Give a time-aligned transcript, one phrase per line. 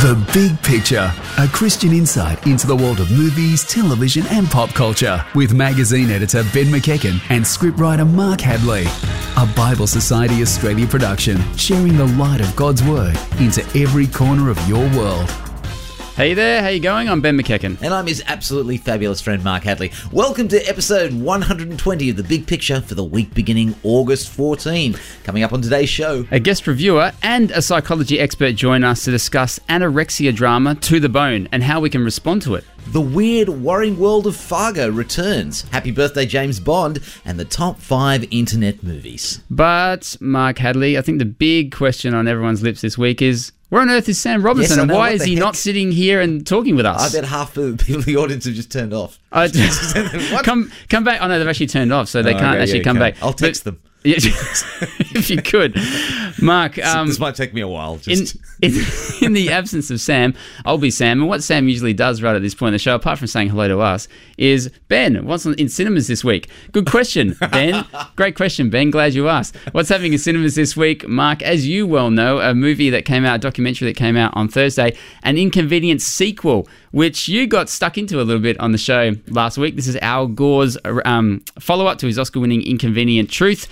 [0.00, 5.22] The Big Picture, a Christian insight into the world of movies, television, and pop culture,
[5.34, 8.86] with magazine editor Ben McEachen and scriptwriter Mark Hadley.
[9.36, 14.58] A Bible Society Australia production, sharing the light of God's Word into every corner of
[14.66, 15.49] your world.
[16.20, 17.08] Hey there, how you going?
[17.08, 17.80] I'm Ben McEachen.
[17.80, 19.90] And I'm his absolutely fabulous friend Mark Hadley.
[20.12, 24.96] Welcome to episode 120 of The Big Picture for the week beginning August 14.
[25.24, 29.10] Coming up on today's show, A guest reviewer and a psychology expert join us to
[29.10, 32.64] discuss anorexia drama to the bone and how we can respond to it.
[32.88, 35.62] the weird, worrying world of Fargo returns.
[35.70, 39.40] Happy birthday, James Bond, and the top five internet movies.
[39.48, 43.80] But, Mark Hadley, I think the big question on everyone's lips this week is where
[43.80, 45.40] on earth is Sam Robinson Yes, and why is he heck?
[45.40, 47.14] not sitting here and talking with us?
[47.14, 49.18] I bet half the people in the audience have just turned off.
[49.32, 49.48] I-
[50.32, 50.44] What?
[50.44, 51.20] come come back.
[51.22, 53.12] Oh no, they've actually turned off, so they Oh, can't okay, actually yeah, come okay.
[53.12, 53.22] back.
[53.22, 53.82] I'll text But- them.
[54.02, 55.76] Yeah, if you could,
[56.40, 56.78] Mark.
[56.78, 57.94] Um, this might take me a while.
[57.94, 58.72] in, Just in,
[59.22, 61.20] in the absence of Sam, I'll be Sam.
[61.20, 63.50] And what Sam usually does right at this point in the show, apart from saying
[63.50, 66.48] hello to us, is Ben, what's in cinemas this week?
[66.72, 67.84] Good question, Ben.
[68.16, 68.90] Great question, Ben.
[68.90, 69.54] Glad you asked.
[69.72, 71.06] What's happening in cinemas this week?
[71.06, 74.32] Mark, as you well know, a movie that came out, a documentary that came out
[74.34, 78.78] on Thursday, an inconvenient sequel, which you got stuck into a little bit on the
[78.78, 79.76] show last week.
[79.76, 83.68] This is Al Gore's um, follow up to his Oscar winning Inconvenient Truth.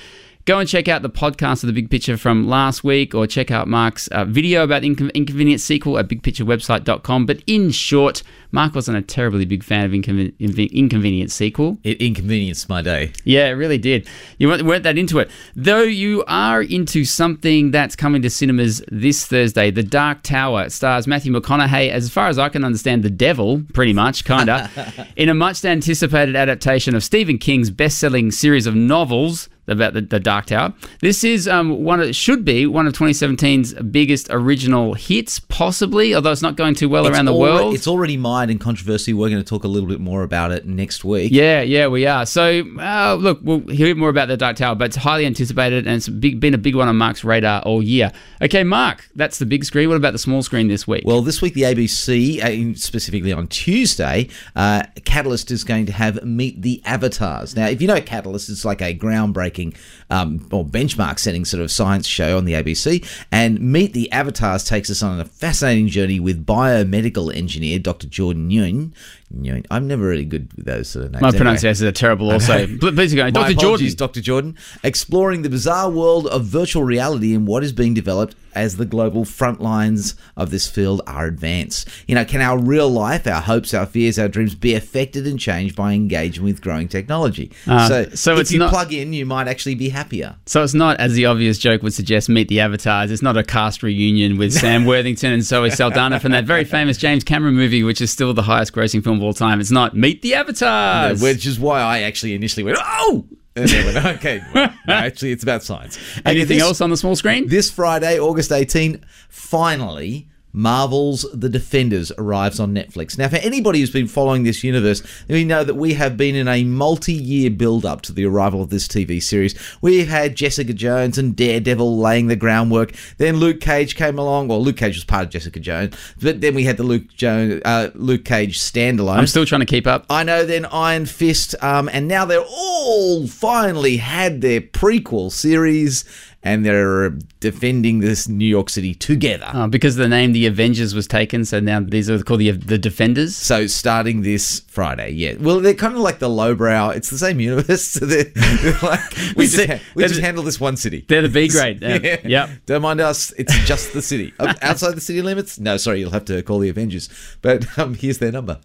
[0.49, 3.51] Go and check out the podcast of the Big Picture from last week, or check
[3.51, 7.27] out Mark's uh, video about the Incon- Inconvenient sequel at bigpicturewebsite.com.
[7.27, 11.77] But in short, Mark wasn't a terribly big fan of Inconven- Inven- Inconvenient sequel.
[11.85, 13.13] it inconvenienced my day.
[13.25, 14.09] Yeah, it really did.
[14.39, 15.31] You weren't, weren't that into it.
[15.55, 20.62] Though you are into something that's coming to cinemas this Thursday, The Dark Tower.
[20.62, 24.71] It stars Matthew McConaughey, as far as I can understand, the devil, pretty much, kinda,
[25.17, 30.01] in a much anticipated adaptation of Stephen King's best selling series of novels about the,
[30.01, 30.73] the Dark Tower.
[31.01, 36.33] This is um, one of, should be one of 2017's biggest original hits, possibly, although
[36.33, 37.75] it's not going too well around the alre- world.
[37.75, 39.13] It's already mired in controversy.
[39.13, 41.33] We're going to talk a little bit more about it next week.
[41.33, 42.27] Yeah, yeah, we are.
[42.27, 45.97] So, uh, look, we'll hear more about the Dark Tower, but it's highly anticipated and
[45.97, 48.12] it's big, been a big one on Mark's radar all year.
[48.43, 49.89] Okay, Mark, that's the big screen.
[49.89, 51.03] What about the small screen this week?
[51.05, 56.23] Well, this week the ABC, uh, specifically on Tuesday, uh, Catalyst is going to have
[56.25, 57.57] Meet the Avatars.
[57.57, 59.75] Now, if you know Catalyst, it's like a groundbreaking taking
[60.11, 63.07] um, or benchmark-setting sort of science show on the ABC.
[63.31, 68.07] And Meet the Avatars takes us on a fascinating journey with biomedical engineer Dr.
[68.07, 68.93] Jordan Nguyen.
[69.35, 69.67] Nguyen.
[69.71, 71.21] I'm never really good with those sort of names.
[71.23, 71.39] My Anyway.
[71.41, 72.67] pronunciations are terrible also.
[72.81, 73.25] Pl- Please go.
[73.25, 73.49] My Dr.
[73.53, 73.59] Jordan.
[73.65, 74.21] apologies, Dr.
[74.23, 78.87] Jordan, exploring the bizarre world of virtual reality and what is being developed as the
[78.87, 81.87] global front lines of this field are advanced.
[82.09, 85.39] You know, can our real life, our hopes, our fears, our dreams be affected and
[85.39, 87.53] changed by engaging with growing technology?
[87.67, 90.36] Uh, so, so if it's you not- plug in, you might actually be happier.
[90.47, 93.10] So it's not, as the obvious joke would suggest, Meet the Avatars.
[93.10, 96.97] It's not a cast reunion with Sam Worthington and Zoe Saldana from that very famous
[96.97, 99.60] James Cameron movie, which is still the highest grossing film of all time.
[99.60, 101.20] It's not Meet the Avatars.
[101.20, 103.26] Which is why I actually initially went, oh!
[103.56, 105.98] And went, okay, well, no, actually, it's about science.
[106.25, 107.48] Anything this- else on the small screen?
[107.48, 113.19] This Friday, August 18, finally, Marvel's The Defenders arrives on Netflix.
[113.19, 116.48] Now, for anybody who's been following this universe, we know that we have been in
[116.48, 119.54] a multi year build up to the arrival of this TV series.
[119.81, 122.92] We've had Jessica Jones and Daredevil laying the groundwork.
[123.19, 126.54] Then Luke Cage came along, or Luke Cage was part of Jessica Jones, but then
[126.54, 129.19] we had the Luke, Jones, uh, Luke Cage standalone.
[129.19, 130.06] I'm still trying to keep up.
[130.10, 136.04] I know then Iron Fist, um, and now they're all finally had their prequel series,
[136.44, 137.10] and they're
[137.41, 139.47] defending this New York City together.
[139.53, 142.78] Uh, because the name The Avengers was taken, so now these are called the the
[142.78, 143.34] Defenders.
[143.37, 145.34] So starting this Friday, yeah.
[145.41, 146.91] Well, they're kind of like the lowbrow.
[146.91, 147.88] It's the same universe.
[147.98, 149.00] So they're, they're like
[149.37, 151.04] we just, ha- we just handle this one city.
[151.09, 151.82] They're the B grade.
[151.82, 152.16] Uh, Yeah.
[152.25, 152.50] Yep.
[152.66, 153.32] Don't mind us.
[153.37, 154.32] It's just the city.
[154.38, 155.59] Um, Outside the city limits?
[155.59, 156.00] No, sorry.
[156.00, 157.09] You'll have to call the Avengers.
[157.43, 158.60] But um, here's their number.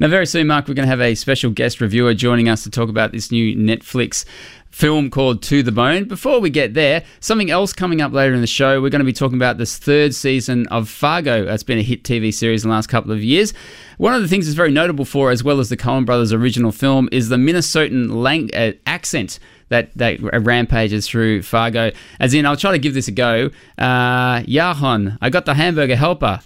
[0.00, 2.70] Now, very soon, Mark, we're going to have a special guest reviewer joining us to
[2.70, 4.24] talk about this new Netflix
[4.72, 6.04] film called To the Bone.
[6.04, 8.80] Before we get there, something else coming up later in the show.
[8.80, 11.44] We're going to be talking about this third season of Fargo.
[11.44, 13.52] That's been a hit TV series in the last couple of years.
[13.98, 16.72] One of the things that's very notable for, as well as the Coen Brothers original
[16.72, 19.38] film, is the Minnesotan lang- uh, accent
[19.68, 21.92] that that rampages through Fargo.
[22.18, 23.50] As in, I'll try to give this a go.
[23.78, 26.40] Uh, Yahon, I got the hamburger helper.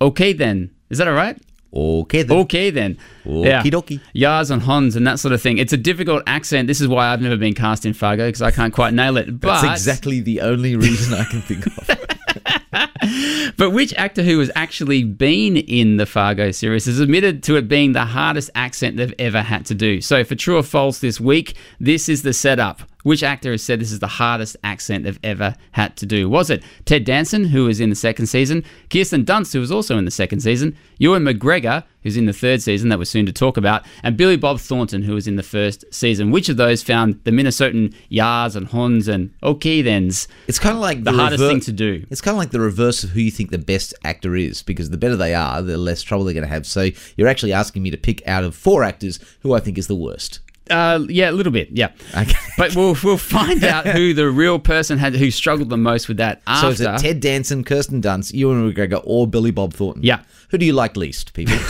[0.00, 1.40] Okay then, is that all right?
[1.76, 2.38] Okay, then.
[2.38, 2.98] Okay then.
[3.26, 4.00] Okie dokie.
[4.14, 5.58] Yars and Hons and that sort of thing.
[5.58, 6.68] It's a difficult accent.
[6.68, 9.40] This is why I've never been cast in Fargo because I can't quite nail it.
[9.40, 11.90] But That's exactly the only reason I can think of.
[13.56, 17.68] But which actor who has actually been in the Fargo series has admitted to it
[17.68, 20.00] being the hardest accent they've ever had to do?
[20.00, 22.82] So, for true or false this week, this is the setup.
[23.06, 26.28] Which actor has said this is the hardest accent they've ever had to do?
[26.28, 29.96] Was it Ted Danson, who was in the second season, Kirsten Dunst, who was also
[29.96, 33.32] in the second season, Ewan McGregor, who's in the third season that we're soon to
[33.32, 36.32] talk about, and Billy Bob Thornton, who was in the first season?
[36.32, 40.80] Which of those found the Minnesotan yas and hons and okay thens It's kind of
[40.80, 42.04] like the, hardest rever- thing to do?
[42.10, 44.90] It's kind of like the reverse of who you think the best actor is, because
[44.90, 46.66] the better they are, the less trouble they're going to have.
[46.66, 49.86] So you're actually asking me to pick out of four actors who I think is
[49.86, 50.40] the worst.
[50.70, 51.90] Uh, yeah, a little bit, yeah.
[52.16, 52.32] Okay.
[52.58, 56.16] But we'll we'll find out who the real person had who struggled the most with
[56.16, 56.68] that So after.
[56.70, 60.02] is it Ted Danson, Kirsten Dunst, Ewan McGregor, or Billy Bob Thornton?
[60.02, 60.22] Yeah.
[60.48, 61.56] Who do you like least, people?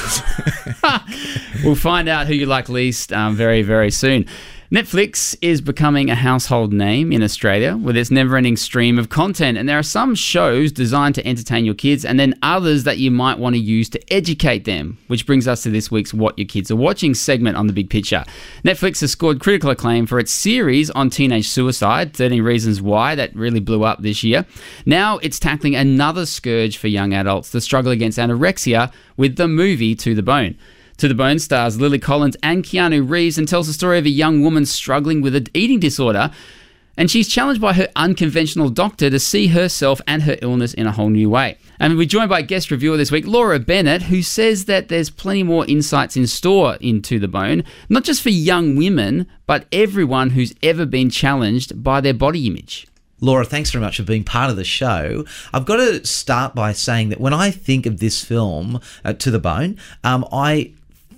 [1.64, 4.26] We'll find out who you like least um, very, very soon.
[4.72, 9.56] Netflix is becoming a household name in Australia with its never ending stream of content.
[9.56, 13.12] And there are some shows designed to entertain your kids, and then others that you
[13.12, 14.98] might want to use to educate them.
[15.06, 17.90] Which brings us to this week's What Your Kids Are Watching segment on the big
[17.90, 18.24] picture.
[18.64, 23.36] Netflix has scored critical acclaim for its series on teenage suicide, 13 Reasons Why, that
[23.36, 24.46] really blew up this year.
[24.84, 29.94] Now it's tackling another scourge for young adults the struggle against anorexia with the movie
[29.94, 30.56] To the Bone.
[30.98, 34.10] To the Bone stars Lily Collins and Keanu Reeves and tells the story of a
[34.10, 36.30] young woman struggling with an eating disorder.
[36.96, 40.92] And she's challenged by her unconventional doctor to see herself and her illness in a
[40.92, 41.58] whole new way.
[41.78, 45.42] And we're joined by guest reviewer this week, Laura Bennett, who says that there's plenty
[45.42, 50.30] more insights in store in To the Bone, not just for young women, but everyone
[50.30, 52.86] who's ever been challenged by their body image.
[53.20, 55.24] Laura, thanks very much for being part of the show.
[55.52, 59.30] I've got to start by saying that when I think of this film, uh, To
[59.30, 60.72] the Bone, um, I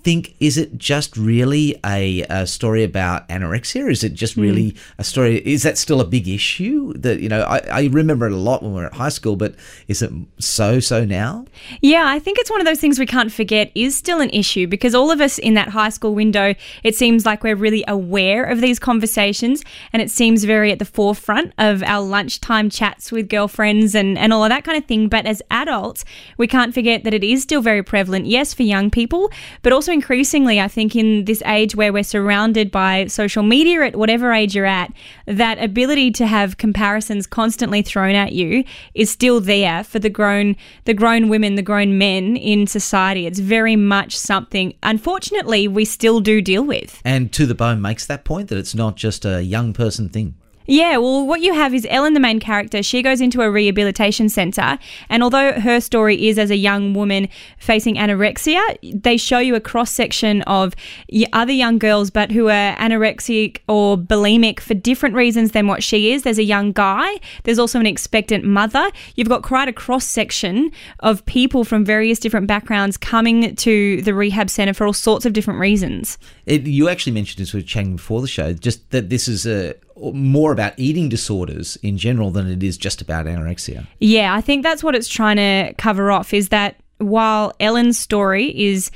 [0.08, 3.90] think is it just really a, a story about anorexia?
[3.90, 4.78] Is it just really hmm.
[4.96, 8.32] a story is that still a big issue that you know I, I remember it
[8.32, 9.54] a lot when we were at high school but
[9.86, 11.44] is it so so now?
[11.82, 14.66] Yeah, I think it's one of those things we can't forget is still an issue
[14.66, 18.44] because all of us in that high school window, it seems like we're really aware
[18.44, 19.62] of these conversations
[19.92, 24.32] and it seems very at the forefront of our lunchtime chats with girlfriends and, and
[24.32, 25.08] all of that kind of thing.
[25.08, 26.06] But as adults,
[26.38, 29.97] we can't forget that it is still very prevalent, yes, for young people, but also
[29.98, 34.54] increasingly, I think, in this age where we're surrounded by social media at whatever age
[34.54, 34.92] you're at,
[35.26, 38.62] that ability to have comparisons constantly thrown at you
[38.94, 40.54] is still there for the grown
[40.84, 43.26] the grown women, the grown men in society.
[43.26, 47.02] It's very much something unfortunately we still do deal with.
[47.04, 50.36] and To the Bone makes that point that it's not just a young person thing
[50.70, 52.82] Yeah, well, what you have is Ellen, the main character.
[52.82, 54.78] She goes into a rehabilitation center,
[55.08, 59.60] and although her story is as a young woman facing anorexia, they show you a
[59.60, 60.76] cross section of
[61.32, 66.12] other young girls, but who are anorexic or bulimic for different reasons than what she
[66.12, 66.22] is.
[66.22, 67.18] There's a young guy.
[67.44, 68.90] There's also an expectant mother.
[69.14, 74.12] You've got quite a cross section of people from various different backgrounds coming to the
[74.12, 76.18] rehab center for all sorts of different reasons.
[76.44, 79.74] It, you actually mentioned this with Chang before the show, just that this is a,
[80.12, 83.86] more about eating disorders in general than it is just about anorexia.
[84.00, 88.58] Yeah, I think that's what it's trying to cover off is that while Ellen's story
[88.58, 88.90] is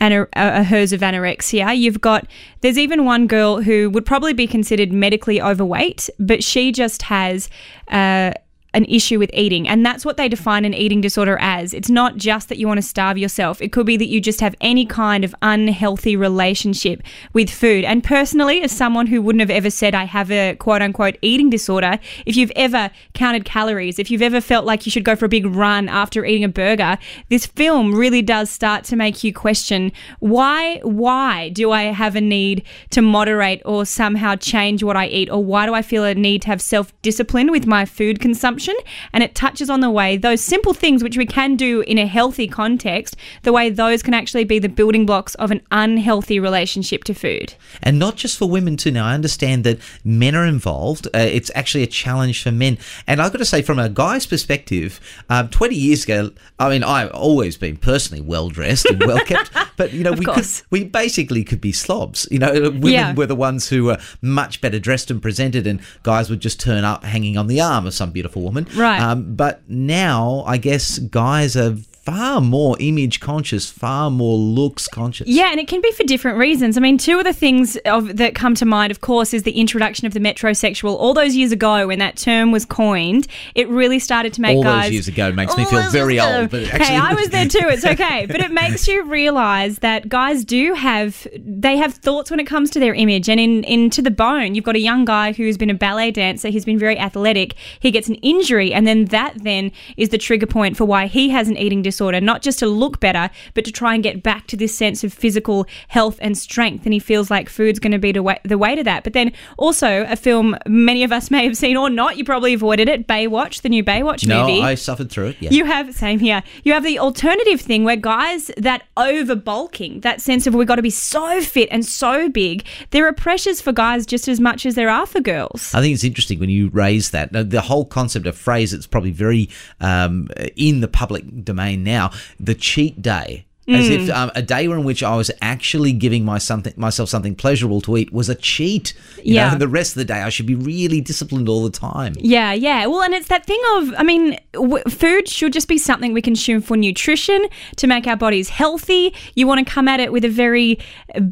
[0.00, 2.26] ana- uh, hers of anorexia, you've got
[2.60, 7.48] there's even one girl who would probably be considered medically overweight, but she just has
[7.88, 8.32] uh,
[8.76, 9.66] an issue with eating.
[9.66, 11.72] And that's what they define an eating disorder as.
[11.72, 14.40] It's not just that you want to starve yourself, it could be that you just
[14.40, 17.02] have any kind of unhealthy relationship
[17.32, 17.84] with food.
[17.84, 21.48] And personally, as someone who wouldn't have ever said I have a quote unquote eating
[21.48, 25.24] disorder, if you've ever counted calories, if you've ever felt like you should go for
[25.24, 26.98] a big run after eating a burger,
[27.30, 32.20] this film really does start to make you question why why do I have a
[32.20, 36.14] need to moderate or somehow change what I eat or why do I feel a
[36.14, 38.65] need to have self-discipline with my food consumption?
[39.12, 42.06] And it touches on the way those simple things which we can do in a
[42.06, 47.04] healthy context, the way those can actually be the building blocks of an unhealthy relationship
[47.04, 47.54] to food.
[47.82, 48.90] And not just for women too.
[48.90, 51.06] Now I understand that men are involved.
[51.08, 52.78] Uh, it's actually a challenge for men.
[53.06, 56.82] And I've got to say, from a guy's perspective, um, 20 years ago, I mean,
[56.84, 60.84] I've always been personally well dressed and well kept, but you know, we could, we
[60.84, 62.26] basically could be slobs.
[62.30, 63.14] You know, women Yeah.
[63.14, 66.84] were the ones who were much better dressed and presented, and guys would just turn
[66.84, 68.55] up hanging on the arm of some beautiful woman.
[68.64, 69.00] Right.
[69.00, 75.26] Um, but now, I guess guys are far more image conscious, far more looks conscious.
[75.26, 76.76] Yeah, and it can be for different reasons.
[76.76, 79.50] I mean, two of the things of, that come to mind, of course, is the
[79.60, 80.96] introduction of the metrosexual.
[80.96, 84.62] All those years ago, when that term was coined, it really started to make All
[84.62, 84.84] guys.
[84.84, 86.42] those years ago makes me feel very ago.
[86.42, 87.58] old, but actually hey, I was there too.
[87.62, 92.38] It's okay, but it makes you realize that guys do have they have thoughts when
[92.38, 94.54] it comes to their image, and in into the bone.
[94.54, 96.48] You've got a young guy who's been a ballet dancer.
[96.50, 97.56] He's been very athletic.
[97.80, 101.30] He gets an injury, and then that then is the trigger point for why he
[101.30, 104.46] has an eating disorder, not just to look better, but to try and get back
[104.48, 106.84] to this sense of physical health and strength.
[106.84, 109.04] And he feels like food's going to be the way, to that.
[109.04, 112.16] But then also a film many of us may have seen or not.
[112.16, 113.06] You probably avoided it.
[113.06, 114.62] Baywatch, the new Baywatch no, movie.
[114.62, 115.36] I suffered through it.
[115.40, 115.50] Yeah.
[115.50, 116.42] You have same here.
[116.64, 120.76] You have the alternative thing where guys that over bulking, that sense of we've got
[120.76, 122.66] to be so fit and so big.
[122.90, 125.74] There are pressures for guys just as much as there are for girls.
[125.74, 127.30] I think it's interesting when you raise that.
[127.32, 129.48] The whole concept of phrase it's probably very
[129.80, 133.45] um, in the public domain now, the cheat day.
[133.68, 133.90] As Mm.
[133.90, 137.80] if um, a day in which I was actually giving my something, myself something pleasurable
[137.82, 138.94] to eat was a cheat.
[139.24, 139.46] You Yeah.
[139.46, 142.14] know, and the rest of the day I should be really disciplined all the time.
[142.20, 142.86] Yeah, yeah.
[142.86, 146.22] Well, and it's that thing of, I mean, w- food should just be something we
[146.22, 147.46] consume for nutrition
[147.76, 149.12] to make our bodies healthy.
[149.34, 150.78] You want to come at it with a very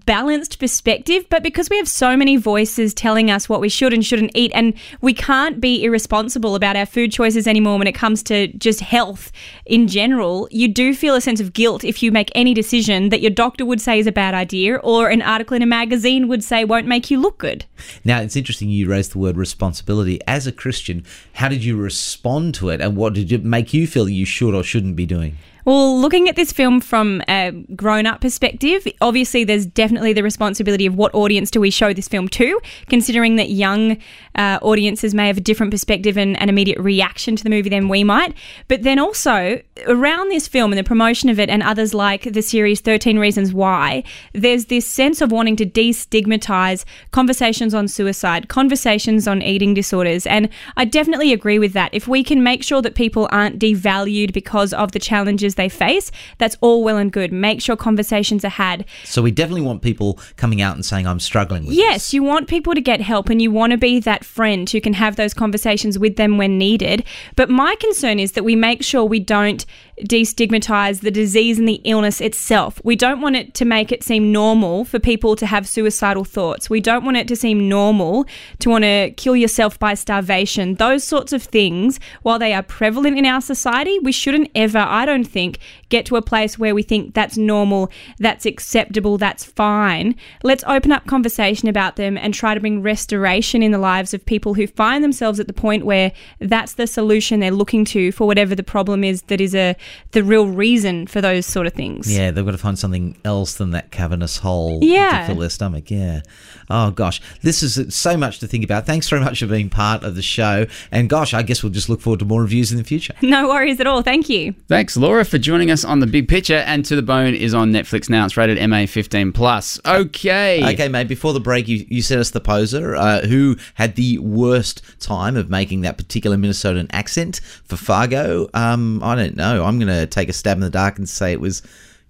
[0.05, 4.05] balanced perspective, but because we have so many voices telling us what we should and
[4.05, 8.23] shouldn't eat, and we can't be irresponsible about our food choices anymore when it comes
[8.25, 9.31] to just health
[9.67, 13.21] in general, you do feel a sense of guilt if you make any decision that
[13.21, 16.45] your doctor would say is a bad idea or an article in a magazine would
[16.45, 17.65] say won't make you look good.
[18.05, 20.21] Now, it's interesting you raised the word responsibility.
[20.27, 21.05] As a Christian,
[21.35, 24.55] how did you respond to it and what did it make you feel you should
[24.55, 25.37] or shouldn't be doing?
[25.65, 30.85] Well, looking at this film from a grown up perspective, obviously there's definitely the responsibility
[30.85, 33.97] of what audience do we show this film to, considering that young
[34.35, 37.89] uh, audiences may have a different perspective and an immediate reaction to the movie than
[37.89, 38.37] we might.
[38.69, 42.43] But then also, around this film and the promotion of it and others like the
[42.43, 44.05] series 13 Reasons Why,
[44.35, 50.27] there's this sense of wanting to destigmatize conversations on suicide, conversations on eating disorders.
[50.27, 51.95] And I definitely agree with that.
[51.95, 56.11] If we can make sure that people aren't devalued because of the challenges they face,
[56.39, 57.33] that's all well and good.
[57.33, 58.85] Make sure conversations are had.
[59.05, 62.49] So we definitely want people coming out and saying, I'm struggling with Yes, you want
[62.49, 65.35] people to get help and you want to be that friend who can have those
[65.35, 67.05] conversations with them when needed.
[67.37, 69.65] But my concern is that we make sure we don't
[70.03, 72.81] destigmatize the disease and the illness itself.
[72.85, 76.69] We don't want it to make it seem normal for people to have suicidal thoughts.
[76.69, 78.27] We don't want it to seem normal
[78.59, 80.75] to want to kill yourself by starvation.
[80.75, 85.07] Those sorts of things, while they are prevalent in our society, we shouldn't ever, I
[85.07, 85.59] don't think, think
[85.95, 90.17] get to a place where we think that's normal, that's acceptable, that's fine.
[90.43, 94.25] Let's open up conversation about them and try to bring restoration in the lives of
[94.27, 96.11] people who find themselves at the point where
[96.41, 99.77] that's the solution they're looking to for whatever the problem is that is a
[100.13, 102.13] the real reason for those sort of things.
[102.13, 105.21] Yeah, they've got to find something else than that cavernous hole Yeah.
[105.21, 105.91] to fill their stomach.
[105.91, 106.23] Yeah.
[106.71, 108.87] Oh gosh, this is uh, so much to think about.
[108.87, 110.67] Thanks very much for being part of the show.
[110.91, 113.15] And gosh, I guess we'll just look forward to more reviews in the future.
[113.35, 114.01] No worries at all.
[114.03, 114.55] Thank you.
[114.69, 116.57] Thanks, Laura, for joining us on the Big Picture.
[116.57, 118.25] And To the Bone is on Netflix now.
[118.25, 119.81] It's rated MA 15 plus.
[119.85, 120.73] Okay.
[120.73, 121.09] Okay, mate.
[121.09, 125.37] Before the break, you, you sent us the poser uh, who had the worst time
[125.37, 128.49] of making that particular Minnesotan accent for Fargo.
[128.55, 129.65] Um, I don't know.
[129.65, 131.63] I'm going to take a stab in the dark and say it was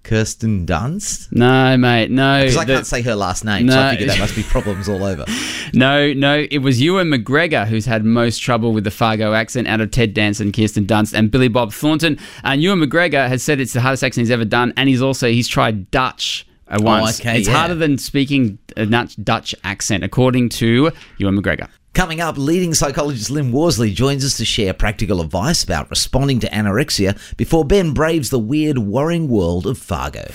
[0.04, 1.32] Kirsten Dunst.
[1.32, 2.40] No, mate, no.
[2.42, 3.82] Because I The- can't say her last name, so No.
[3.88, 5.24] I figure that must be problems all over.
[5.72, 9.80] No, no, it was Ewan McGregor who's had most trouble with the Fargo accent out
[9.80, 12.18] of Ted Danson, Kirsten Dunst, and Billy Bob Thornton.
[12.44, 15.28] And Ewan McGregor has said it's the hardest accent he's ever done, and he's also
[15.28, 17.18] he's tried Dutch uh, once.
[17.20, 17.54] okay, it's yeah.
[17.56, 21.68] harder than speaking a Dutch Dutch accent, according to Ewan McGregor.
[21.94, 26.48] Coming up, leading psychologist Lynn Worsley joins us to share practical advice about responding to
[26.48, 30.26] anorexia before Ben braves the weird, worrying world of Fargo.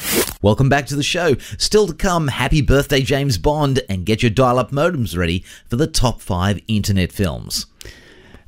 [0.42, 1.36] Welcome back to the show.
[1.58, 5.76] Still to come, happy birthday, James Bond, and get your dial up modems ready for
[5.76, 7.66] the top five internet films.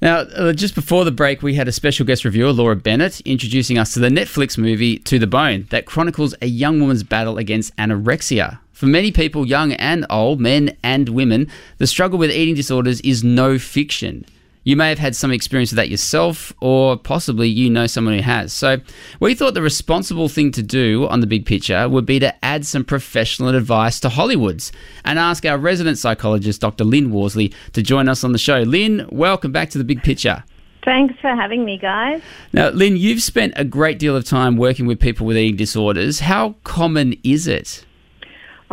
[0.01, 3.77] Now, uh, just before the break, we had a special guest reviewer, Laura Bennett, introducing
[3.77, 7.75] us to the Netflix movie To the Bone that chronicles a young woman's battle against
[7.77, 8.57] anorexia.
[8.71, 13.23] For many people, young and old, men and women, the struggle with eating disorders is
[13.23, 14.25] no fiction.
[14.63, 18.21] You may have had some experience with that yourself, or possibly you know someone who
[18.21, 18.53] has.
[18.53, 18.77] So,
[19.19, 22.67] we thought the responsible thing to do on the big picture would be to add
[22.67, 24.71] some professional advice to Hollywood's
[25.03, 26.83] and ask our resident psychologist, Dr.
[26.83, 28.59] Lynn Worsley, to join us on the show.
[28.59, 30.43] Lynn, welcome back to the big picture.
[30.85, 32.21] Thanks for having me, guys.
[32.53, 36.19] Now, Lynn, you've spent a great deal of time working with people with eating disorders.
[36.19, 37.83] How common is it?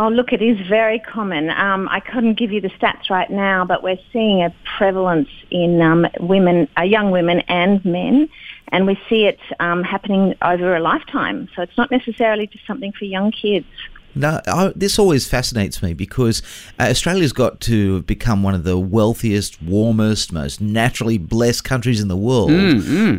[0.00, 1.50] Oh, look, it is very common.
[1.50, 5.83] Um, I couldn't give you the stats right now, but we're seeing a prevalence in
[5.83, 8.28] um, women, uh, young women and men.
[8.69, 11.49] and we see it um, happening over a lifetime.
[11.57, 13.67] So it's not necessarily just something for young kids.
[14.14, 16.43] No, I, this always fascinates me because
[16.78, 22.09] uh, Australia's got to become one of the wealthiest, warmest, most naturally blessed countries in
[22.09, 22.50] the world.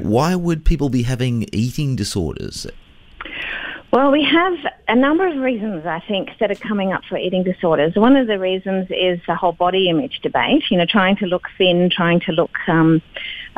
[0.03, 2.65] Why would people be having eating disorders?
[3.91, 4.53] Well, we have
[4.88, 7.96] a number of reasons, I think, that are coming up for eating disorders.
[7.96, 11.48] One of the reasons is the whole body image debate, you know, trying to look
[11.58, 13.01] thin, trying to look um,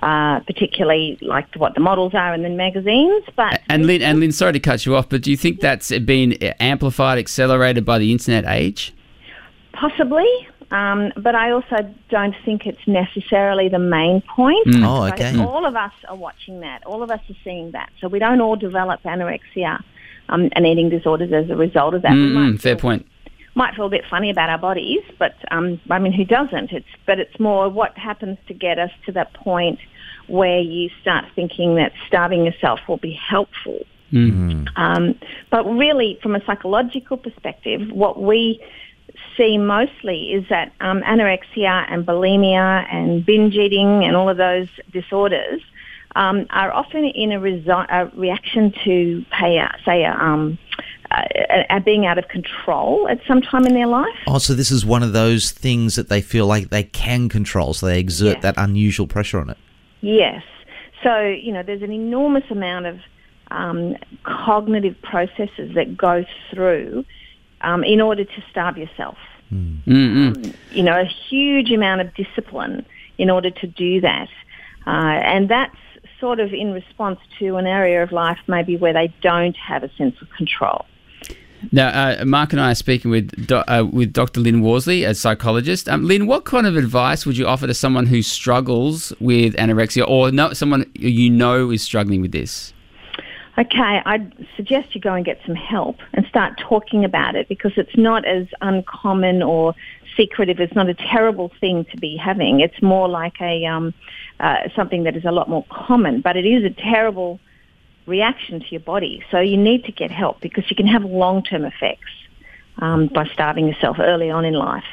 [0.02, 3.24] uh, particularly like what the models are in the magazines.
[3.36, 5.90] But And Lynn, and Lynn, sorry to cut you off, but do you think that's
[6.00, 8.94] been amplified, accelerated by the internet age?
[9.74, 10.28] Possibly,
[10.72, 14.68] um, but I also don't think it's necessarily the main point.
[14.78, 15.38] Oh, okay.
[15.40, 16.86] All of us are watching that.
[16.86, 17.90] All of us are seeing that.
[18.00, 19.84] So we don't all develop anorexia
[20.32, 22.14] um, and eating disorders as a result of that.
[22.14, 23.08] Mm, fair feel- point.
[23.54, 26.72] Might feel a bit funny about our bodies, but um, I mean, who doesn't?
[26.72, 29.78] It's but it's more what happens to get us to that point
[30.28, 33.80] where you start thinking that starving yourself will be helpful.
[34.78, 35.20] Um,
[35.50, 38.64] but really, from a psychological perspective, what we
[39.36, 44.70] see mostly is that um, anorexia and bulimia and binge eating and all of those
[44.94, 45.62] disorders
[46.16, 50.58] um, are often in a, resi- a reaction to, pay a, say, a, um,
[51.12, 54.08] a, a being out of control at some time in their life.
[54.28, 57.74] Oh, so this is one of those things that they feel like they can control,
[57.74, 58.42] so they exert Yeah.
[58.42, 59.58] that unusual pressure on it.
[60.02, 60.44] Yes.
[61.04, 63.00] So, you know, there's an enormous amount of
[63.50, 67.06] um, cognitive processes that go through
[67.62, 69.18] um, in order to starve yourself.
[69.52, 70.34] Um,
[70.72, 72.86] you know, a huge amount of discipline
[73.18, 74.30] in order to do that.
[74.88, 75.76] Uh, and that's
[76.22, 79.92] sort of in response to an area of life maybe where they don't have a
[79.96, 80.86] sense of control.
[81.72, 84.40] Now, uh, Mark and I are speaking with do, uh, with Dr.
[84.40, 85.88] Lynn Worsley, a psychologist.
[85.88, 90.08] Um, Lynn, what kind of advice would you offer to someone who struggles with anorexia,
[90.08, 92.74] or no, someone you know is struggling with this?
[93.58, 97.74] Okay, I'd suggest you go and get some help and start talking about it because
[97.76, 99.76] it's not as uncommon or
[100.16, 100.60] secretive.
[100.60, 102.60] It's not a terrible thing to be having.
[102.60, 103.94] It's more like a um,
[104.40, 107.40] uh, something that is a lot more common, but it is a terrible
[108.08, 109.24] reaction to your body.
[109.32, 112.12] So you need to get help because you can have long-term effects
[112.80, 114.84] um, by starving yourself early on in life.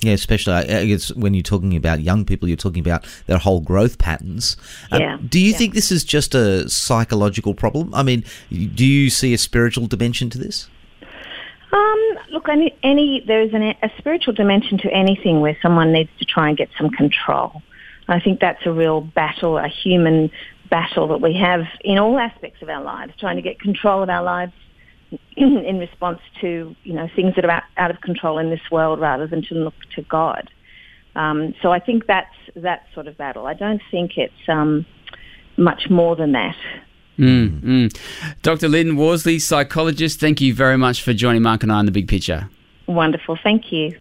[0.00, 3.98] Yeah, especially guess when you're talking about young people, you're talking about their whole growth
[3.98, 4.56] patterns.
[4.92, 5.58] Um, Yeah, do you yeah.
[5.58, 7.92] think this is just a psychological problem?
[7.92, 10.68] I mean, do you see a spiritual dimension to this?
[11.72, 16.10] Um, look, any, any there is an, a spiritual dimension to anything where someone needs
[16.18, 17.62] to try and get some control.
[18.08, 20.30] I think that's a real battle, a human
[20.70, 24.08] battle that we have in all aspects of our lives, trying to get control of
[24.08, 24.52] our lives
[25.36, 28.98] in response to you know things that are out, out of control in this world,
[28.98, 30.50] rather than to look to God.
[31.16, 33.46] Um, so I think that's that sort of battle.
[33.46, 34.86] I don't think it's um,
[35.56, 36.56] much more than that.
[37.18, 38.00] Mm, mm.
[38.42, 38.68] Dr.
[38.68, 42.08] Lynn Worsley, psychologist, thank you very much for joining Mark and I on the big
[42.08, 42.48] picture.
[42.86, 43.98] Wonderful, thank you.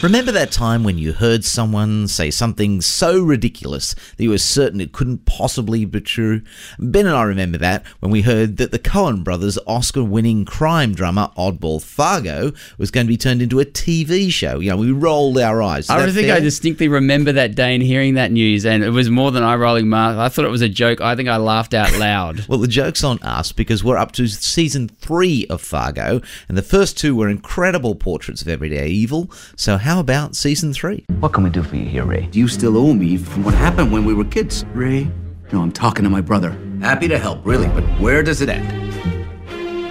[0.00, 4.80] Remember that time when you heard someone say something so ridiculous that you were certain
[4.80, 6.42] it couldn't possibly be true?
[6.78, 10.94] Ben and I remember that when we heard that the Coen brothers' Oscar winning crime
[10.94, 14.60] drama Oddball Fargo was going to be turned into a TV show.
[14.60, 15.86] You know, we rolled our eyes.
[15.86, 16.36] Is I think fair?
[16.36, 19.56] I distinctly remember that day and hearing that news, and it was more than eye
[19.56, 20.16] rolling, Mark.
[20.16, 21.00] I thought it was a joke.
[21.00, 22.46] I think I laughed out loud.
[22.48, 26.62] Well, the joke's on us because we're up to season three of Fargo, and the
[26.62, 29.30] first two were incredible portraits of everyday evil.
[29.54, 31.06] So, how about season three?
[31.20, 32.26] What can we do for you here, Ray?
[32.26, 34.66] Do you still owe me from what happened when we were kids.
[34.74, 35.10] Ray?
[35.50, 36.50] No, I'm talking to my brother.
[36.82, 38.68] Happy to help, really, but where does it end?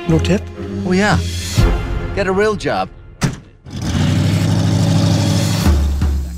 [0.08, 0.44] No tip?
[0.86, 1.18] Oh, yeah.
[2.14, 2.90] Get a real job.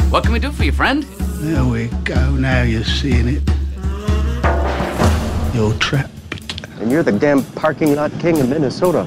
[0.09, 1.03] What can we do for you, friend?
[1.03, 2.31] There we go.
[2.31, 3.43] Now you're seeing it.
[5.53, 6.13] You're trapped.
[6.79, 9.05] And you're the damn parking lot king of Minnesota.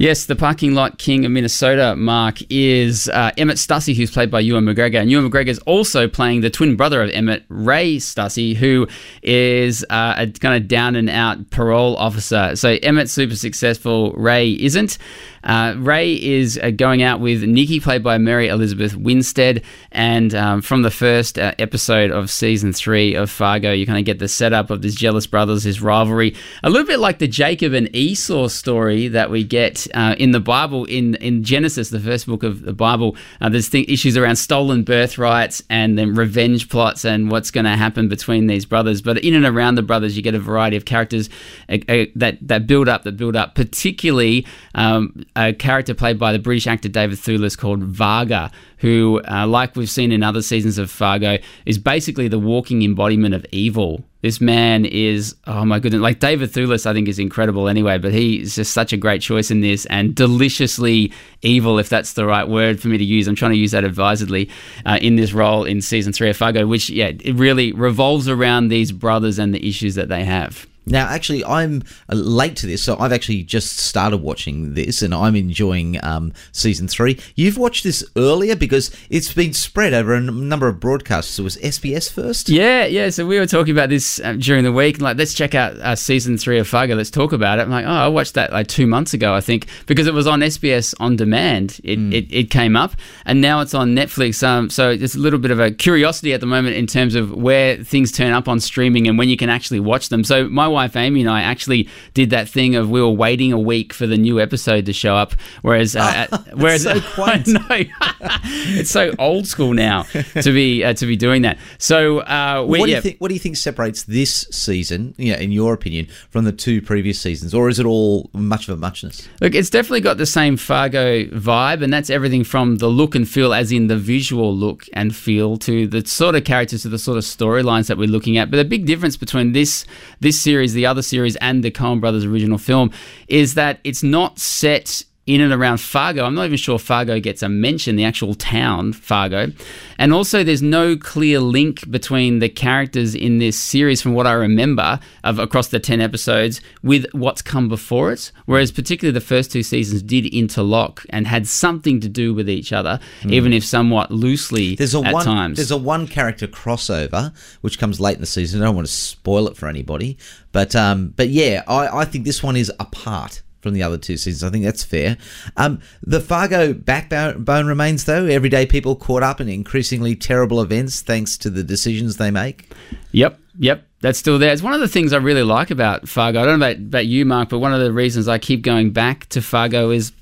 [0.00, 4.40] Yes, the parking lot king of Minnesota, Mark, is uh, Emmett Stussy, who's played by
[4.40, 4.98] Ewan McGregor.
[4.98, 8.88] And Ewan McGregor is also playing the twin brother of Emmett, Ray Stussy, who
[9.22, 12.56] is uh, a kind of down and out parole officer.
[12.56, 14.96] So Emmett's super successful, Ray isn't.
[15.42, 19.62] Uh, Ray is uh, going out with Nikki, played by Mary Elizabeth Winstead.
[19.92, 24.04] And um, from the first uh, episode of season three of Fargo, you kind of
[24.04, 26.34] get the setup of these jealous brothers, this rivalry.
[26.62, 30.40] A little bit like the Jacob and Esau story that we get uh, in the
[30.40, 33.16] Bible, in, in Genesis, the first book of the Bible.
[33.40, 37.76] Uh, there's th- issues around stolen birthrights and then revenge plots and what's going to
[37.76, 39.02] happen between these brothers.
[39.02, 41.28] But in and around the brothers, you get a variety of characters
[41.68, 41.78] uh,
[42.14, 46.66] that, that build up, that build up, particularly um, a character played by the British
[46.66, 51.38] actor David Thewlis called Varga, who, uh, like we've seen in other seasons of Fargo,
[51.66, 54.04] is basically the walking embodiment of evil.
[54.22, 58.12] This man is, oh my goodness, like David Thewlis, I think is incredible anyway, but
[58.12, 61.12] he's just such a great choice in this and deliciously
[61.42, 63.26] evil, if that's the right word for me to use.
[63.28, 64.50] I'm trying to use that advisedly
[64.84, 68.68] uh, in this role in season three of Fargo, which, yeah, it really revolves around
[68.68, 70.66] these brothers and the issues that they have.
[70.86, 75.14] Now, actually, I'm uh, late to this, so I've actually just started watching this, and
[75.14, 77.18] I'm enjoying um, season three.
[77.34, 81.32] You've watched this earlier because it's been spread over a number of broadcasts.
[81.32, 82.48] So it was SBS first.
[82.48, 83.10] Yeah, yeah.
[83.10, 85.00] So we were talking about this uh, during the week.
[85.00, 86.94] Like, let's check out uh, season three of Fargo.
[86.94, 87.62] Let's talk about it.
[87.62, 90.26] I'm like, oh, I watched that like two months ago, I think, because it was
[90.26, 91.80] on SBS on demand.
[91.84, 92.94] It, it, it came up,
[93.26, 94.42] and now it's on Netflix.
[94.42, 97.32] Um, so it's a little bit of a curiosity at the moment in terms of
[97.32, 100.24] where things turn up on streaming and when you can actually watch them.
[100.24, 103.58] So my wife Amy and I actually did that thing of we were waiting a
[103.58, 106.92] week for the new episode to show up, whereas uh, whereas so
[108.44, 111.58] it's so old school now to be uh, to be doing that.
[111.78, 113.18] So uh, we, what do yeah, you think?
[113.18, 116.82] What do you think separates this season, you know, in your opinion, from the two
[116.82, 119.28] previous seasons, or is it all much of a muchness?
[119.40, 123.28] Look, it's definitely got the same Fargo vibe, and that's everything from the look and
[123.28, 126.98] feel, as in the visual look and feel, to the sort of characters, to the
[126.98, 128.50] sort of storylines that we're looking at.
[128.50, 129.84] But the big difference between this
[130.20, 132.90] this series, the other series, and the Coen Brothers original film
[133.28, 136.24] is that it's not set in and around Fargo.
[136.24, 139.52] I'm not even sure Fargo gets a mention, the actual town, Fargo.
[139.96, 144.32] And also, there's no clear link between the characters in this series, from what I
[144.32, 148.32] remember of across the 10 episodes, with what's come before it.
[148.46, 152.72] Whereas, particularly the first two seasons did interlock and had something to do with each
[152.72, 155.24] other, even if somewhat loosely There's a at one.
[155.24, 155.58] times.
[155.58, 158.62] There's a one character crossover which comes late in the season.
[158.62, 160.18] I don't want to spoil it for anybody,
[160.50, 164.16] but um, but yeah, I, I think this one is apart from the other two
[164.16, 164.42] seasons.
[164.42, 165.16] I think that's fair.
[165.56, 168.26] Um, the Fargo backbone remains though.
[168.26, 172.72] Everyday people caught up in increasingly terrible events thanks to the decisions they make.
[173.12, 173.86] Yep, yep.
[174.00, 174.52] That's still there.
[174.52, 176.40] It's one of the things I really like about Fargo.
[176.40, 178.92] I don't know about, about you, Mark, but one of the reasons I keep going
[178.92, 180.12] back to Fargo is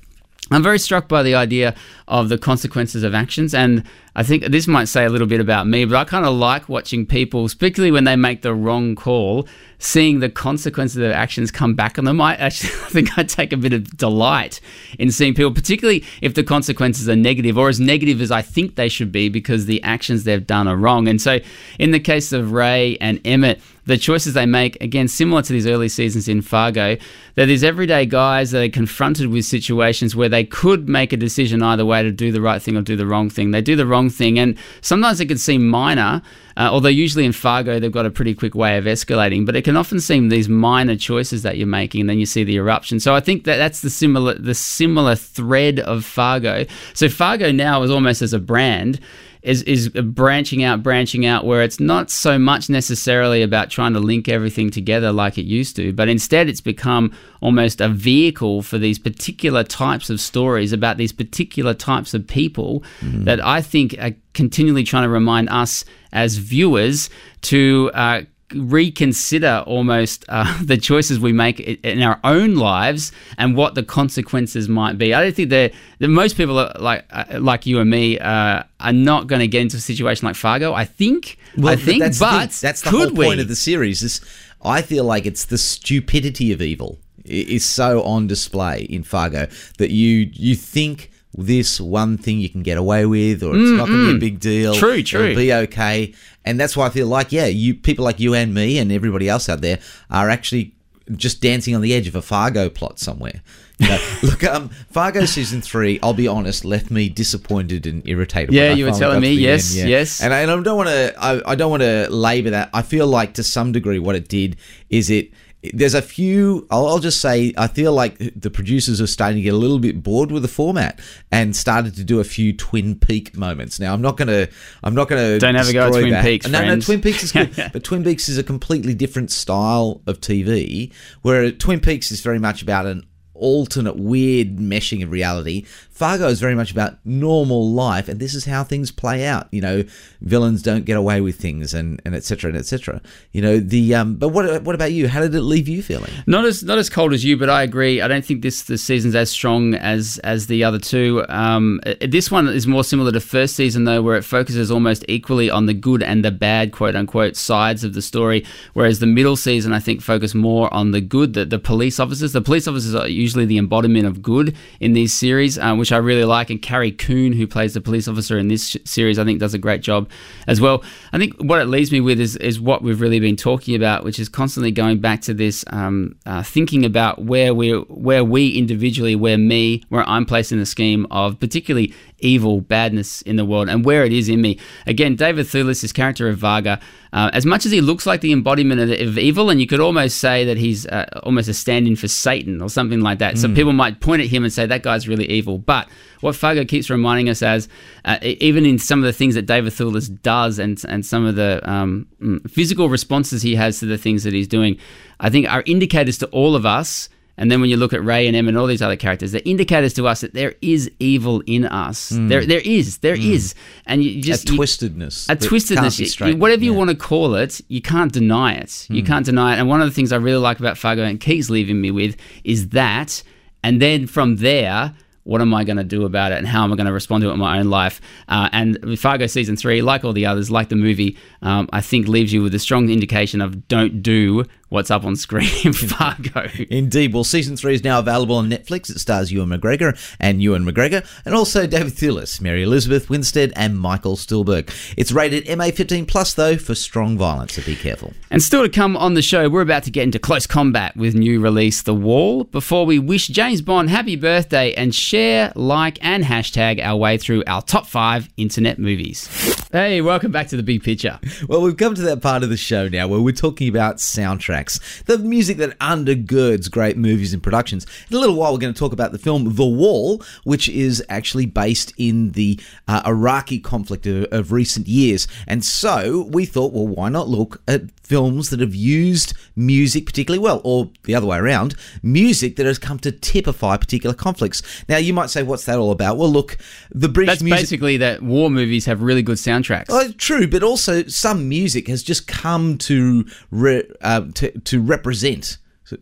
[0.51, 1.75] I'm very struck by the idea
[2.07, 3.53] of the consequences of actions.
[3.53, 3.83] And
[4.15, 6.67] I think this might say a little bit about me, but I kind of like
[6.67, 9.47] watching people, particularly when they make the wrong call,
[9.79, 12.21] seeing the consequences of their actions come back on them.
[12.21, 14.59] I actually think I take a bit of delight
[14.99, 18.75] in seeing people, particularly if the consequences are negative or as negative as I think
[18.75, 21.07] they should be because the actions they've done are wrong.
[21.07, 21.39] And so
[21.79, 25.65] in the case of Ray and Emmett, the choices they make, again, similar to these
[25.65, 26.95] early seasons in Fargo,
[27.35, 31.63] that these everyday guys that are confronted with situations where they could make a decision
[31.63, 33.49] either way to do the right thing or do the wrong thing.
[33.49, 36.21] They do the wrong thing, and sometimes it can seem minor,
[36.59, 39.63] uh, although usually in Fargo they've got a pretty quick way of escalating, but it
[39.63, 42.99] can often seem these minor choices that you're making, and then you see the eruption.
[42.99, 46.65] So I think that that's the similar the similar thread of Fargo.
[46.93, 48.99] So Fargo now is almost as a brand
[49.41, 53.99] is is branching out, branching out, where it's not so much necessarily about trying to
[53.99, 58.77] link everything together like it used to, but instead it's become almost a vehicle for
[58.77, 64.11] these particular types of stories about these particular types of people that I think are
[64.33, 67.09] continually trying to remind us as viewers
[67.41, 67.91] to.
[67.93, 68.21] Uh,
[68.53, 74.67] reconsider almost uh, the choices we make in our own lives and what the consequences
[74.67, 75.13] might be.
[75.13, 78.93] I don't think that, most people are like uh, like you and me uh, are
[78.93, 80.73] not going to get into a situation like Fargo.
[80.73, 81.37] I think.
[81.57, 82.67] I but think, that's the but thing.
[82.67, 83.41] that's the whole point we?
[83.41, 84.01] of the series.
[84.01, 84.21] Is
[84.63, 89.91] I feel like it's the stupidity of evil is so on display in Fargo that
[89.91, 93.99] you you think this one thing you can get away with, or it's not going
[93.99, 94.73] to be a big deal.
[94.73, 95.23] Mm, True, true.
[95.25, 96.13] It'll be okay,
[96.43, 99.29] and that's why I feel like yeah, you people like you and me and everybody
[99.29, 100.73] else out there are actually
[101.15, 103.41] just dancing on the edge of a Fargo plot somewhere.
[103.79, 105.99] You know, look, um, Fargo season three.
[106.03, 108.53] I'll be honest, left me disappointed and irritated.
[108.53, 109.97] Yeah, you were telling me, yes, end, yeah.
[109.97, 110.21] yes.
[110.21, 111.13] And I, and I don't want to.
[111.17, 112.69] I, I don't want to labour that.
[112.73, 114.57] I feel like to some degree, what it did
[114.89, 115.31] is it.
[115.73, 116.65] There's a few.
[116.71, 117.53] I'll, I'll just say.
[117.57, 120.47] I feel like the producers are starting to get a little bit bored with the
[120.47, 123.77] format and started to do a few Twin Peak moments.
[123.77, 124.47] Now, I'm not gonna.
[124.83, 125.37] I'm not gonna.
[125.37, 126.23] Don't have a go at Twin that.
[126.23, 126.79] Peaks, No, no.
[126.79, 130.93] Twin Peaks is good, but Twin Peaks is a completely different style of TV.
[131.23, 135.65] Where Twin Peaks is very much about an alternate weird meshing of reality.
[135.99, 139.49] Fargo is very much about normal life, and this is how things play out.
[139.51, 139.83] You know,
[140.21, 142.51] villains don't get away with things, and and etc.
[142.51, 143.01] and etc.
[143.33, 144.15] You know the um.
[144.15, 145.09] But what what about you?
[145.09, 146.09] How did it leave you feeling?
[146.25, 147.99] Not as not as cold as you, but I agree.
[147.99, 151.25] I don't think this this season's as strong as as the other two.
[151.27, 155.03] Um, uh, this one is more similar to first season though, where it focuses almost
[155.09, 158.45] equally on the good and the bad, quote unquote, sides of the story.
[158.71, 162.31] Whereas the middle season, I think, focus more on the good, the, the police officers.
[162.31, 165.97] The police officers are usually the embodiment of good in these series, um, which I
[165.97, 166.49] really like.
[166.49, 169.53] And Carrie Coon, who plays the police officer in this sh- series, I think does
[169.53, 170.09] a great job
[170.47, 170.83] as well.
[171.13, 174.03] I think what it leaves me with is is what we've really been talking about,
[174.03, 178.57] which is constantly going back to this, um, uh, thinking about where we where we
[178.57, 183.45] individually, where me, where I'm placed in the scheme of particularly evil, badness in the
[183.45, 184.59] world, and where it is in me.
[184.85, 186.79] Again, David Thewlis, his character of Varga,
[187.13, 189.79] uh, as much as he looks like the embodiment of, of evil, and you could
[189.79, 193.37] almost say that he's uh, almost a stand-in for Satan or something like that.
[193.37, 195.57] So people might point at him and say that guy's really evil.
[195.57, 195.78] But
[196.21, 197.69] what Fargo keeps reminding us as,
[198.05, 201.35] uh, even in some of the things that David Thewlis does, and and some of
[201.35, 204.77] the um, mm, physical responses he has to the things that he's doing,
[205.19, 207.09] I think are indicators to all of us.
[207.41, 209.41] And then when you look at Ray and Em and all these other characters, they're
[209.45, 212.09] indicators to us that there is evil in us.
[212.11, 215.29] There, there is, there is, and you just a you- twistedness.
[215.29, 216.77] a twistedness, you- whatever you Yeah.
[216.77, 218.85] want to call it, you can't deny it.
[218.89, 219.59] You can't deny it.
[219.59, 222.17] And one of the things I really like about Fargo and keeps leaving me with
[222.43, 223.23] is that,
[223.63, 224.93] and then from there.
[225.29, 227.21] What am I going to do about it, and how am I going to respond
[227.21, 228.01] to it in my own life?
[228.27, 232.07] Uh, and Fargo season three, like all the others, like the movie, um, I think
[232.07, 236.47] leaves you with a strong indication of don't do what's up on screen Fargo.
[236.69, 237.13] Indeed.
[237.13, 238.89] Well, season three is now available on Netflix.
[238.89, 243.77] It stars Ewan McGregor and Ewan McGregor, and also David Thewlis, Mary Elizabeth Winstead, and
[243.79, 244.69] Michael Stuhlbarg.
[244.97, 248.13] It's rated MA15 plus though for strong violence, so be careful.
[248.31, 251.15] And still to come on the show, we're about to get into close combat with
[251.15, 252.43] new release The Wall.
[252.45, 257.43] Before we wish James Bond happy birthday and share, like, and hashtag our way through
[257.47, 259.27] our top five internet movies.
[259.71, 261.19] Hey, welcome back to the big picture.
[261.47, 264.58] Well, we've come to that part of the show now where we're talking about soundtracks,
[265.05, 267.85] the music that undergirds great movies and productions.
[268.09, 271.03] In a little while, we're going to talk about the film The Wall, which is
[271.09, 275.27] actually based in the uh, Iraqi conflict of, of recent years.
[275.47, 280.43] And so we thought, well, why not look at films that have used music particularly
[280.43, 284.63] well, or the other way around, music that has come to typify particular conflicts.
[284.89, 286.17] Now, you might say, what's that all about?
[286.17, 286.57] Well, look,
[286.89, 287.61] the British That's music.
[287.61, 289.85] basically that war movies have really good soundtracks.
[289.89, 295.59] Oh, true, but also some music has just come to re, uh, to, to represent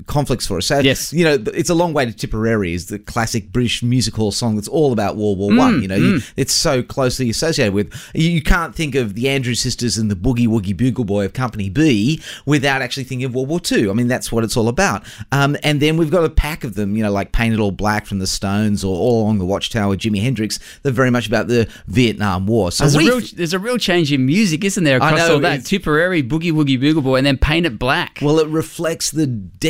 [0.07, 0.65] conflicts for us.
[0.67, 1.13] So, Yes.
[1.13, 4.55] you know, it's a long way to Tipperary is the classic British music hall song
[4.55, 5.81] that's all about World War One.
[5.81, 7.93] You know, you, it's so closely associated with.
[8.13, 11.33] You, you can't think of the Andrew Sisters and the Boogie Woogie Bugle Boy of
[11.33, 13.89] Company B without actually thinking of World War Two.
[13.89, 15.03] I mean, that's what it's all about.
[15.31, 18.05] Um, and then we've got a pack of them, you know, like Painted All Black
[18.05, 20.59] from the Stones or All Along the Watchtower, Jimi Hendrix.
[20.83, 22.71] They're very much about the Vietnam War.
[22.71, 25.01] So there's, a real, there's a real change in music, isn't there?
[25.01, 28.19] I Across know, all that Tipperary, Boogie Woogie Bugle Boy, and then Paint It Black.
[28.21, 29.27] Well, it reflects the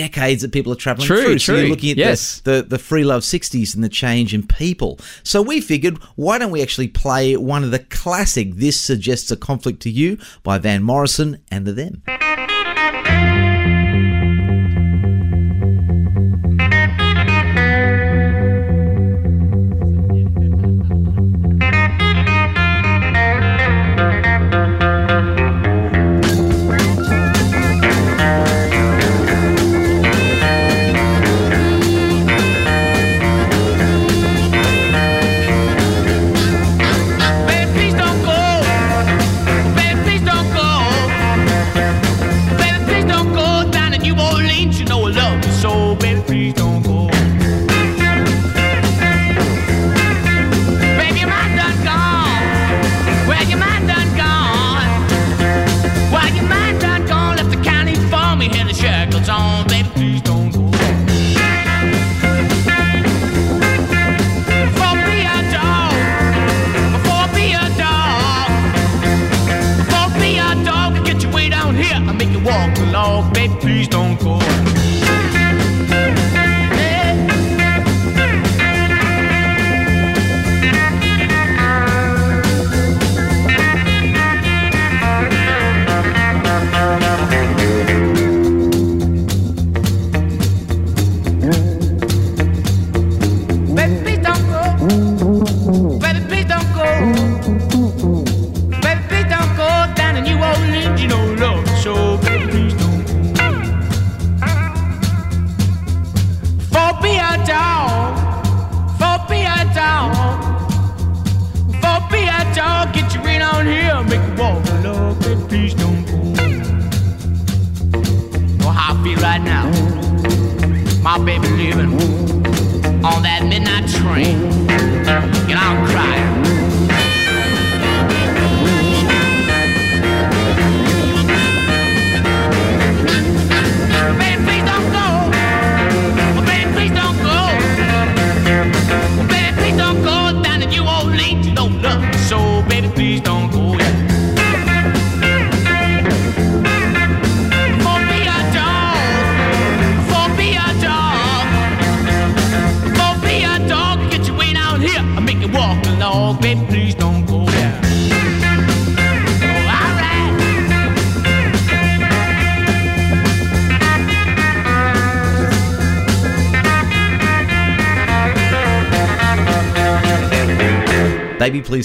[0.08, 1.40] decades that people are traveling True, through.
[1.40, 1.70] So you're true.
[1.70, 2.40] looking at Yes.
[2.42, 5.00] the, the, the free love 60s and the change in people.
[5.24, 9.38] So we figured, why don't we actually play one of the classic This Suggests a
[9.38, 12.04] Conflict to You by Van Morrison and the Them.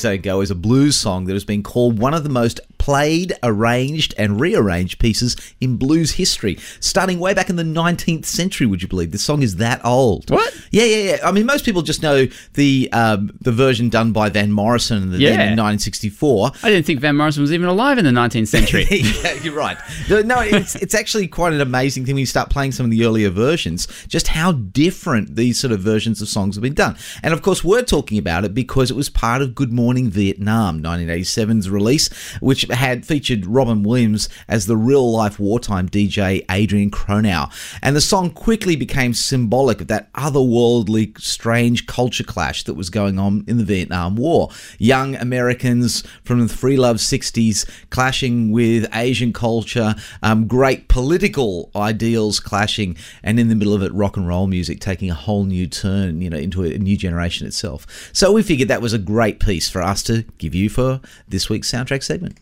[0.03, 2.61] Baby Please Go is a blues song that has been called one of the most
[2.83, 6.59] played, arranged, and rearranged pieces in blues history.
[6.81, 9.13] Starting way back in the 19th century, would you believe?
[9.13, 10.29] This song is that old.
[10.31, 10.53] What?
[10.73, 11.19] Yeah, yeah, yeah.
[11.25, 15.11] I mean, most people just know the um, the version done by Van Morrison in,
[15.11, 15.29] the, Yeah.
[15.31, 16.51] in 1964.
[16.65, 18.87] I didn't think Van Morrison was even alive in the 19th century.
[18.91, 19.77] yeah, you're right.
[20.11, 22.91] No, no, it's it's actually quite an amazing thing when you start playing some of
[22.91, 26.97] the earlier versions, just how different these sort of versions of songs have been done.
[27.23, 30.83] And of course, we're talking about it because it was part of Good Morning Vietnam,
[30.83, 32.09] 1987's release,
[32.41, 37.49] which had featured Robin Williams as the real life wartime DJ Adrian Cronauer.
[37.83, 43.19] And the song quickly became symbolic of that otherworldly, strange culture clash that was going
[43.19, 44.51] on in the Vietnam War.
[44.79, 52.41] Young Americans from the free love 60s clashing with Asian culture, um, great political ideals
[52.41, 55.67] clashing, and in the middle of it, rock and roll music taking a whole new
[55.67, 58.11] turn, you know, into a new generation itself.
[58.13, 61.49] So we figured that was a great piece for us to give you for this
[61.49, 62.39] week's soundtrack segment.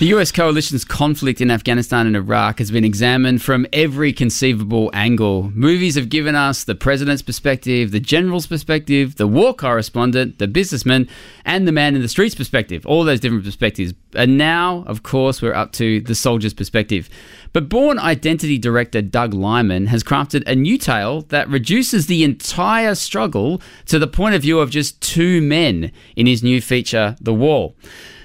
[0.00, 5.52] The US coalition's conflict in Afghanistan and Iraq has been examined from every conceivable angle.
[5.54, 11.08] Movies have given us the president's perspective, the general's perspective, the war correspondent, the businessman,
[11.44, 12.84] and the man in the streets perspective.
[12.84, 13.94] All those different perspectives.
[14.16, 17.08] And now, of course, we're up to the soldier's perspective.
[17.52, 22.96] But Bourne Identity director Doug Liman has crafted a new tale that reduces the entire
[22.96, 27.32] struggle to the point of view of just two men in his new feature, The
[27.32, 27.76] Wall.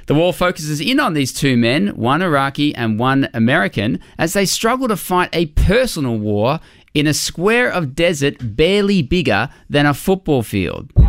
[0.09, 4.43] The wall focuses in on these two men, one Iraqi and one American, as they
[4.43, 6.61] struggle to fight a personal war
[6.95, 10.91] in a square of desert barely bigger than a football field.
[10.97, 11.03] You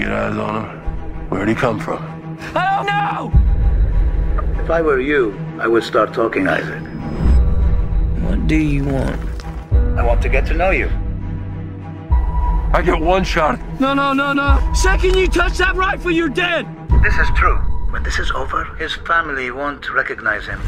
[0.00, 1.30] get eyes on him?
[1.30, 2.04] Where'd he come from?
[2.54, 4.62] I don't know.
[4.62, 6.82] If I were you, I would start talking, Isaac.
[8.22, 9.18] What do you want?
[9.98, 10.90] I want to get to know you.
[12.74, 13.58] I get one shot.
[13.80, 14.72] No, no, no, no.
[14.74, 16.66] Second you touch that rifle, you're dead.
[17.02, 17.56] This is true.
[17.90, 20.60] When this is over, his family won't recognize him.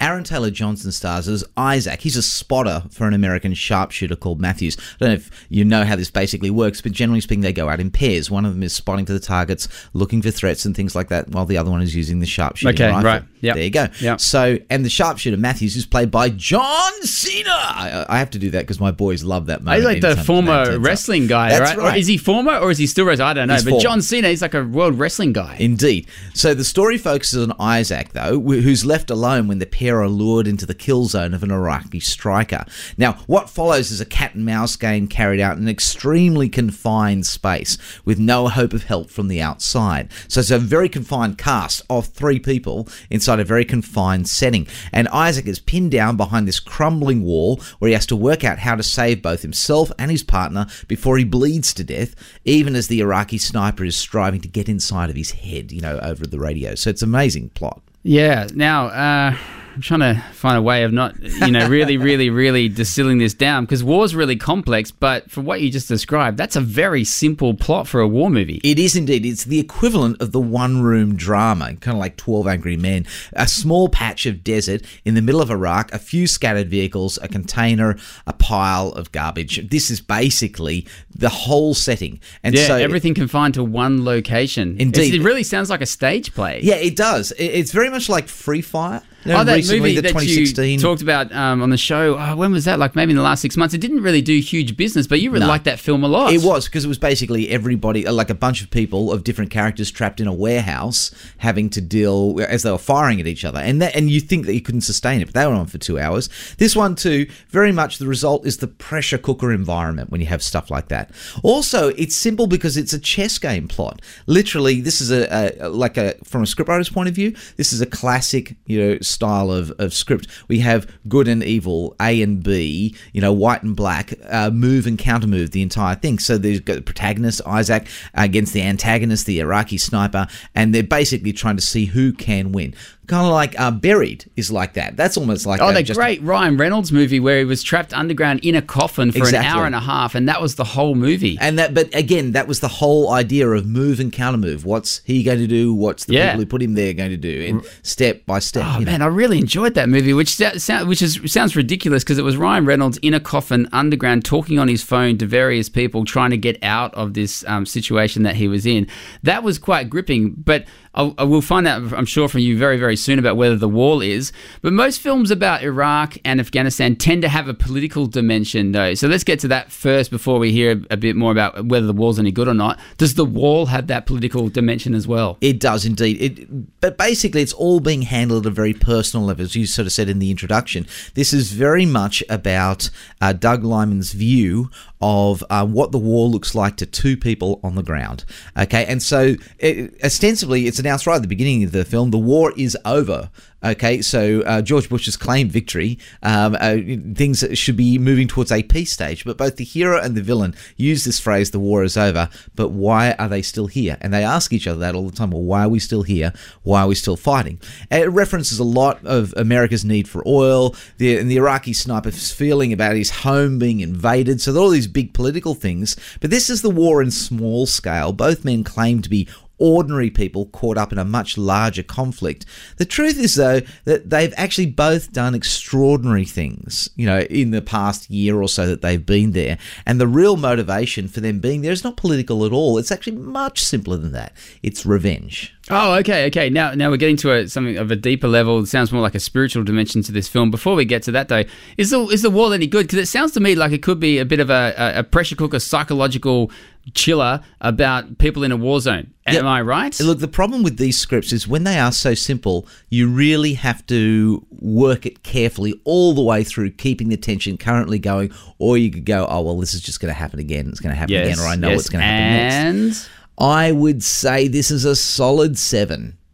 [0.00, 2.00] Aaron Taylor Johnson stars as Isaac.
[2.02, 4.76] He's a spotter for an American sharpshooter called Matthews.
[4.78, 7.68] I don't know if you know how this basically works, but generally speaking, they go
[7.68, 8.30] out in pairs.
[8.30, 11.28] One of them is spotting for the targets, looking for threats and things like that,
[11.30, 13.02] while the other one is using the sharpshooter Okay, rifle.
[13.04, 13.22] right.
[13.40, 13.54] Yep.
[13.54, 13.86] There you go.
[14.00, 14.20] Yep.
[14.20, 17.50] So, and the sharpshooter Matthews is played by John Cena.
[17.50, 19.76] I, I have to do that because my boys love that moment.
[19.78, 21.28] He's like the anytime his name former wrestling up.
[21.28, 21.76] guy, right?
[21.76, 21.94] right.
[21.94, 23.28] Or is he former or is he still wrestling?
[23.28, 23.54] I don't know.
[23.54, 23.82] He's but former.
[23.82, 25.56] John Cena, he's like a world wrestling guy.
[25.60, 26.08] Indeed.
[26.34, 30.08] So the story focuses on Isaac, though, wh- who's left alone when the pair are
[30.08, 32.64] lured into the kill zone of an Iraqi striker.
[32.96, 37.26] Now, what follows is a cat and mouse game carried out in an extremely confined
[37.26, 40.10] space with no hope of help from the outside.
[40.28, 44.66] So it's a very confined cast of three people inside a very confined setting.
[44.92, 48.58] And Isaac is pinned down behind this crumbling wall where he has to work out
[48.58, 52.88] how to save both himself and his partner before he bleeds to death, even as
[52.88, 56.38] the Iraqi sniper is striving to get inside of his head, you know, over the
[56.38, 56.74] radio.
[56.74, 57.82] So it's an amazing plot.
[58.02, 58.46] Yeah.
[58.54, 59.36] Now, uh,
[59.76, 63.34] I'm trying to find a way of not, you know, really, really, really distilling this
[63.34, 64.90] down because war's really complex.
[64.90, 68.58] But for what you just described, that's a very simple plot for a war movie.
[68.64, 69.26] It is indeed.
[69.26, 73.04] It's the equivalent of the one room drama, kind of like 12 Angry Men.
[73.34, 77.28] A small patch of desert in the middle of Iraq, a few scattered vehicles, a
[77.28, 79.68] container, a pile of garbage.
[79.68, 82.18] This is basically the whole setting.
[82.42, 84.76] And yeah, so everything confined to one location.
[84.80, 85.08] Indeed.
[85.08, 86.60] It's- it really sounds like a stage play.
[86.62, 87.34] Yeah, it does.
[87.38, 89.02] It's very much like Free Fire.
[89.26, 90.64] Know, oh, that recently, movie the that 2016.
[90.72, 92.16] you talked about um, on the show.
[92.18, 92.78] Oh, when was that?
[92.78, 93.74] Like maybe in the last six months.
[93.74, 95.48] It didn't really do huge business, but you really No.
[95.48, 96.32] liked that film a lot.
[96.32, 99.50] It was because it was basically everybody, uh, like a bunch of people of different
[99.50, 103.58] characters trapped in a warehouse, having to deal as they were firing at each other,
[103.58, 105.78] and that, and you think that you couldn't sustain it, but they were on for
[105.78, 106.28] two hours.
[106.58, 110.42] This one too, very much the result is the pressure cooker environment when you have
[110.42, 111.10] stuff like that.
[111.42, 114.00] Also, it's simple because it's a chess game plot.
[114.26, 115.26] Literally, this is a,
[115.60, 118.98] a like a from a scriptwriter's point of view, this is a classic, you know,
[119.16, 120.28] style of, of script.
[120.48, 124.86] We have good and evil, A and B, you know, white and black, uh, move
[124.86, 126.18] and counter move the entire thing.
[126.18, 131.32] So there's got the protagonist, Isaac, against the antagonist, the Iraqi sniper, and they're basically
[131.32, 132.74] trying to see who can win.
[133.06, 134.96] Kind of like uh, Buried is like that.
[134.96, 138.54] That's almost like Oh, just- great Ryan Reynolds movie where he was trapped underground in
[138.56, 139.38] a coffin for Exactly.
[139.38, 141.38] an hour and a half, and that was the whole movie.
[141.40, 144.64] And that, but again, that was the whole idea of move and counter move.
[144.64, 145.72] What's he going to do?
[145.72, 146.26] What's the Yeah.
[146.32, 147.46] people who put him there going to do?
[147.48, 148.64] And step by step.
[148.66, 148.90] Oh you know.
[148.90, 152.36] man, I really enjoyed that movie, which sound, which is sounds ridiculous because it was
[152.36, 156.36] Ryan Reynolds in a coffin underground, talking on his phone to various people, trying to
[156.38, 158.88] get out of this um, situation that he was in.
[159.22, 160.64] That was quite gripping, but.
[160.96, 163.68] I, I will find out, I'm sure, from you very, very soon about whether the
[163.68, 164.32] wall is.
[164.62, 168.94] But most films about Iraq and Afghanistan tend to have a political dimension, though.
[168.94, 171.92] So let's get to that first before we hear a bit more about whether the
[171.92, 172.78] wall's any good or not.
[172.96, 175.38] Does the wall have that political dimension as well?
[175.40, 176.20] It does indeed.
[176.20, 179.86] It, but basically, it's all being handled at a very personal level, as you sort
[179.86, 180.86] of said in the introduction.
[181.14, 182.90] This is very much about
[183.20, 184.70] uh, Doug Liman's view
[185.00, 188.24] of uh, what the war looks like to two people on the ground.
[188.56, 192.18] Okay, and so it, ostensibly, it's announced right at the beginning of the film the
[192.18, 193.30] war is over.
[193.64, 195.98] Okay, so uh, George Bush has claimed victory.
[196.22, 196.76] Um, uh,
[197.14, 200.54] things should be moving towards a peace stage, but both the hero and the villain
[200.76, 203.96] use this phrase, the war is over, but why are they still here?
[204.00, 205.32] And they ask each other that all the time.
[205.32, 206.32] Well, why are we still here?
[206.62, 207.58] Why are we still fighting?
[207.90, 212.30] And it references a lot of America's need for oil, the, and the Iraqi sniper's
[212.30, 214.40] feeling about his home being invaded.
[214.40, 218.12] So, all these big political things, but this is the war in small scale.
[218.12, 219.28] Both men claim to be
[219.58, 222.44] ordinary people caught up in a much larger conflict.
[222.76, 227.62] The truth is, though, that they've actually both done extraordinary things, you know, in the
[227.62, 229.58] past year or so that they've been there.
[229.86, 232.78] And the real motivation for them being there is not political at all.
[232.78, 234.32] It's actually much simpler than that.
[234.62, 235.54] It's revenge.
[235.68, 236.48] Oh, okay, okay.
[236.48, 238.60] Now, now we're getting to a, something of a deeper level.
[238.60, 240.50] It sounds more like a spiritual dimension to this film.
[240.50, 241.42] Before we get to that, though,
[241.76, 242.86] is the is the wall any good?
[242.86, 245.02] Because it sounds to me like it could be a bit of a, a, a
[245.02, 246.52] pressure cooker, psychological
[246.94, 249.12] chiller about people in a war zone.
[249.26, 249.98] Am I right?
[250.00, 253.84] Look, the problem with these scripts is when they are so simple, you really have
[253.88, 258.30] to work it carefully all the way through, keeping the tension currently going.
[258.58, 260.68] Or you could go, oh, well, this is just going to happen again.
[260.68, 262.86] It's going to happen Yes, again, or I know yes, what's going to happen and?
[262.86, 263.08] next.
[263.38, 266.16] I would say this is a solid seven.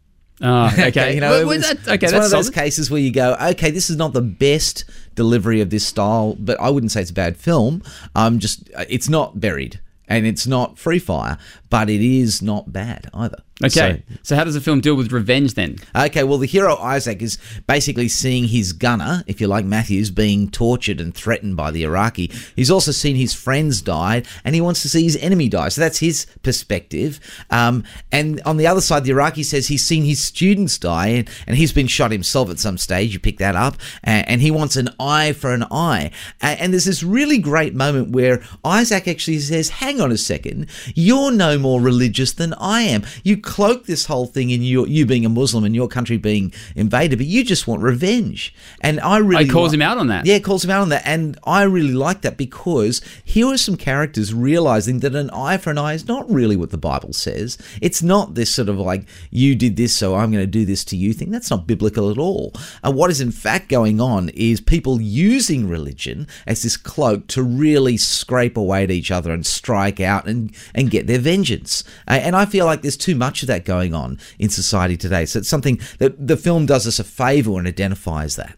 [0.45, 1.15] Oh, okay.
[1.15, 2.53] you know, Well, well, was- that- okay, it's one of those solid.
[2.53, 4.83] cases where you go, okay, this is not the best
[5.15, 7.81] delivery of this style, but I wouldn't say it's a bad film.
[8.13, 9.79] Um, just it's not buried
[10.13, 11.39] and it's not free fire,
[11.71, 13.41] but it is not bad either.
[13.61, 14.03] Okay.
[14.23, 15.77] So, how does the film deal with revenge then?
[15.95, 17.37] Okay, well, the hero Isaac is
[17.67, 22.31] basically seeing his gunner, if you like, Matthews, being tortured and threatened by the Iraqi.
[22.55, 25.69] He's also seen his friends die, and he wants to see his enemy die.
[25.69, 27.19] So that's his perspective.
[27.51, 31.29] Um, and on the other side, the Iraqi says he's seen his students die, and,
[31.45, 33.13] and he's been shot himself at some stage.
[33.13, 36.09] You pick that up, and, and he wants an eye for an eye.
[36.41, 40.65] And, and there's this really great moment where Isaac actually says, "Hang on a second,
[40.95, 43.03] you're no more religious than I am.
[43.23, 46.53] You cloak this whole thing in you, you being a Muslim and your country being
[46.75, 50.07] invaded, but you just want revenge." And I really he calls li- him out on
[50.07, 50.25] that.
[50.25, 53.77] Yeah, calls him out on that, and I really like that because here are some
[53.77, 57.57] characters realizing that an eye for an eye is not really what the Bible says.
[57.81, 60.83] It's not this sort of like you did this, so I'm going to do this
[60.85, 61.31] to you thing.
[61.31, 62.53] That's not biblical at all.
[62.83, 67.41] And what is in fact going on is people using religion as this cloak to
[67.43, 71.83] really scrape away at each other and strike out and and get their vengeance.
[72.07, 75.25] Uh, and I feel like there's too much of that going on in society today.
[75.25, 78.57] So it's something that the film does us a favor and identifies that.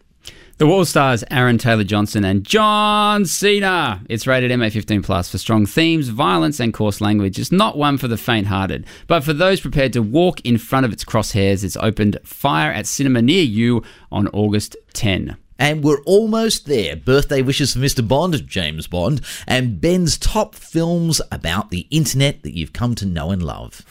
[0.58, 4.00] The Wall stars Aaron Taylor Johnson and John Cena.
[4.08, 7.38] It's rated MA15 plus for strong themes, violence, and coarse language.
[7.38, 10.94] It's not one for the faint-hearted, but for those prepared to walk in front of
[10.94, 11.62] its crosshairs.
[11.62, 15.36] It's opened fire at cinema near you on August 10.
[15.58, 16.96] And we're almost there.
[16.96, 18.06] Birthday wishes for Mr.
[18.06, 23.30] Bond, James Bond, and Ben's top films about the internet that you've come to know
[23.30, 23.82] and love.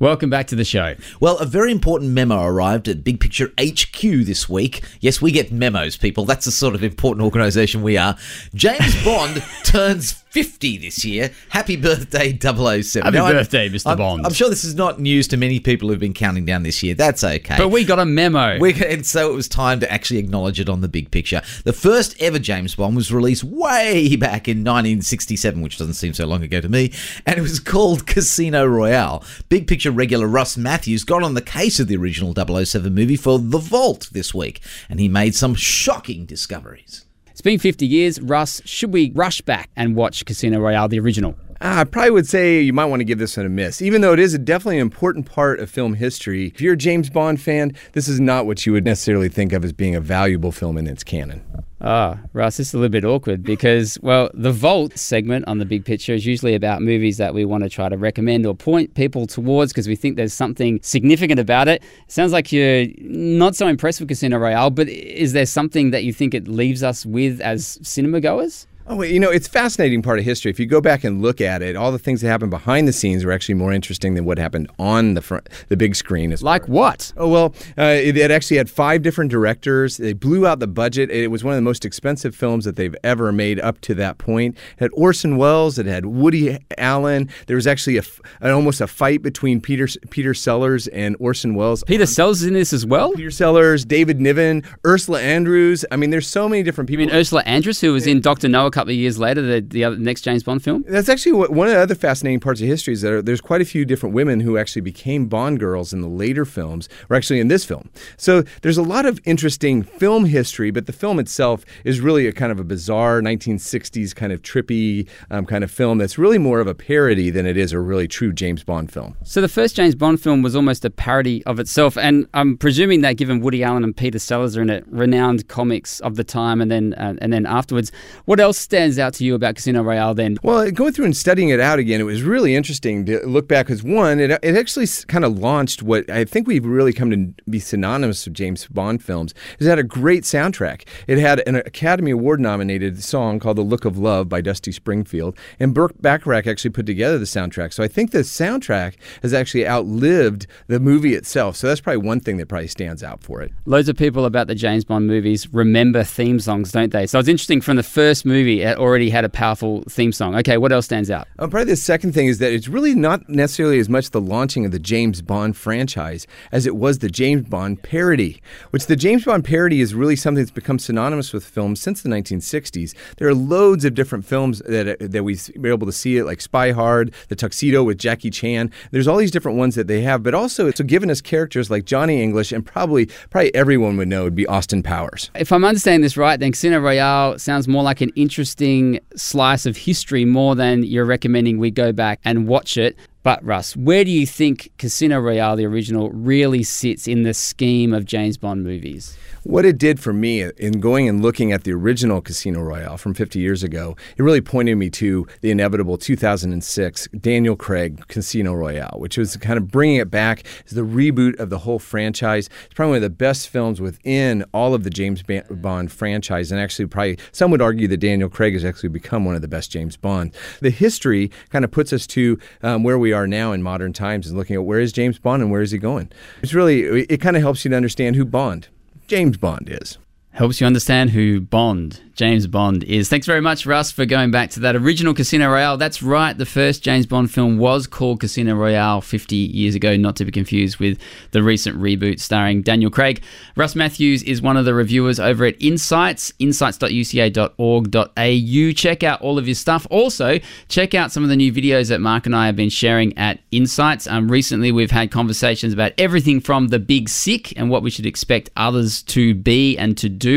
[0.00, 0.94] Welcome back to the show.
[1.20, 4.82] Well, a very important memo arrived at Big Picture HQ this week.
[5.00, 6.24] Yes, we get memos, people.
[6.24, 8.16] That's the sort of important organisation we are.
[8.54, 11.30] James Bond turns 50 this year.
[11.48, 13.02] Happy birthday, 007.
[13.04, 13.88] Happy Now, I'm- birthday, Mr.
[13.88, 14.24] I'm- Bond.
[14.24, 16.94] I'm sure this is not news to many people who've been counting down this year.
[16.94, 17.56] That's okay.
[17.58, 18.58] But we got a memo.
[18.58, 21.42] We, and so it was time to actually acknowledge it on the big picture.
[21.64, 26.26] The first ever James Bond was released way back in 1967, which doesn't seem so
[26.26, 26.92] long ago to me,
[27.26, 29.24] and it was called Casino Royale.
[29.48, 33.38] Big picture regular Russ Matthews got on the case of the original 007 movie for
[33.40, 37.04] The Vault this week, and he made some shocking discoveries.
[37.40, 38.20] It's been 50 years.
[38.20, 41.34] Russ, should we rush back and watch Casino Royale, the original?
[41.62, 44.00] Ah, I probably would say you might want to give this one a miss, even
[44.00, 46.46] though it is definitely an important part of film history.
[46.46, 49.62] If you're a James Bond fan, this is not what you would necessarily think of
[49.62, 51.44] as being a valuable film in its canon.
[51.82, 55.66] Ah, Russ, this is a little bit awkward because, well, the Vault segment on the
[55.66, 58.94] big picture is usually about movies that we want to try to recommend or point
[58.94, 61.82] people towards because we think there's something significant about it.
[62.06, 66.14] Sounds like you're not so impressed with Casino Royale, but is there something that you
[66.14, 68.66] think it leaves us with as cinema goers?
[68.92, 70.50] Oh, you know, it's fascinating part of history.
[70.50, 72.92] If you go back and look at it, all the things that happened behind the
[72.92, 76.32] scenes were actually more interesting than what happened on the front, the big screen.
[76.32, 77.12] As like what?
[77.16, 79.96] Oh well, uh, it, it, actually had five different directors.
[79.96, 81.08] They blew out the budget.
[81.08, 84.18] It was one of the most expensive films that they've ever made up to that
[84.18, 84.56] point.
[84.56, 85.78] It had Orson Welles.
[85.78, 87.30] It had Woody Allen.
[87.46, 88.02] There was actually a,
[88.40, 91.84] an, almost a fight between Peter Peter Sellers and Orson Welles.
[91.84, 93.12] Peter Sellers is in this as well.
[93.12, 95.84] Peter Sellers, David Niven, Ursula Andrews.
[95.92, 97.06] I mean, there's so many different people.
[97.06, 99.84] Mean Ursula Andress, who was in Doctor No a couple of years later, the, the
[99.84, 100.84] other, next James Bond film?
[100.88, 103.60] That's actually what, one of the other fascinating parts of history is that there's quite
[103.60, 107.40] a few different women who actually became Bond girls in the later films, or actually
[107.40, 107.90] in this film.
[108.16, 112.32] So there's a lot of interesting film history, but the film itself is really a
[112.32, 116.60] kind of a bizarre 1960s kind of trippy um, kind of film that's really more
[116.60, 119.14] of a parody than it is a really true James Bond film.
[119.24, 123.02] So the first James Bond film was almost a parody of itself, and I'm presuming
[123.02, 126.62] that given Woody Allen and Peter Sellers are in it, renowned comics of the time,
[126.62, 127.92] and then uh, and then afterwards,
[128.24, 130.38] what else stands out to you about Casino Royale then?
[130.42, 133.66] Well, going through and studying it out again, it was really interesting to look back
[133.66, 137.34] because one, it, it actually kind of launched what I think we've really come to
[137.50, 139.34] be synonymous with James Bond films.
[139.58, 140.86] It had a great soundtrack.
[141.06, 145.36] It had an Academy Award nominated song called "The Look of Love" by Dusty Springfield,
[145.58, 147.72] and Burt Bacharach actually put together the soundtrack.
[147.72, 151.56] So I think the soundtrack has actually outlived the movie itself.
[151.56, 153.52] So that's probably one thing that probably stands out for it.
[153.66, 157.06] Loads of people about the James Bond movies remember theme songs, don't they?
[157.06, 160.36] So it's interesting from the first movie, it already had a powerful theme song.
[160.36, 161.28] Okay, what else stands out?
[161.38, 164.64] Um, probably the second thing is that it's really not necessarily as much the launching
[164.66, 169.24] of the James Bond franchise as it was the James Bond parody, which the James
[169.24, 172.94] Bond parody is really something that's become synonymous with films since the 1960s.
[173.16, 176.40] There are loads of different films that that we've been able to see it, like
[176.40, 178.70] Spy Hard, The Tuxedo with Jackie Chan.
[178.90, 181.84] There's all these different ones that they have, but also it's given us characters like
[181.84, 185.30] Johnny English, and probably probably everyone would know would be Austin Powers.
[185.34, 188.10] If I'm understanding this right, then Casino Royale sounds more like an
[188.40, 192.96] interesting slice of history more than you're recommending we go back and watch it.
[193.22, 197.92] But Russ, where do you think Casino Royale, the original, really sits in the scheme
[197.92, 199.14] of James Bond movies?
[199.44, 203.14] What it did for me in going and looking at the original Casino Royale from
[203.14, 208.96] 50 years ago, it really pointed me to the inevitable 2006 Daniel Craig Casino Royale,
[208.98, 212.50] which was kind of bringing it back as the reboot of the whole franchise.
[212.66, 216.60] It's probably one of the best films within all of the James Bond franchise, and
[216.60, 219.70] actually, probably some would argue that Daniel Craig has actually become one of the best
[219.70, 220.34] James Bond.
[220.60, 224.26] The history kind of puts us to um, where we are now in modern times
[224.26, 226.12] and looking at where is James Bond and where is he going.
[226.42, 228.68] It's really, it kind of helps you to understand who Bond
[229.10, 229.98] James Bond is.
[230.40, 233.10] Helps you understand who Bond, James Bond, is.
[233.10, 235.76] Thanks very much, Russ, for going back to that original Casino Royale.
[235.76, 240.16] That's right, the first James Bond film was called Casino Royale 50 years ago, not
[240.16, 240.98] to be confused with
[241.32, 243.22] the recent reboot starring Daniel Craig.
[243.54, 248.72] Russ Matthews is one of the reviewers over at Insights, insights.uca.org.au.
[248.72, 249.86] Check out all of his stuff.
[249.90, 250.38] Also,
[250.68, 253.40] check out some of the new videos that Mark and I have been sharing at
[253.50, 254.06] Insights.
[254.06, 258.06] Um, recently, we've had conversations about everything from the big sick and what we should
[258.06, 260.29] expect others to be and to do,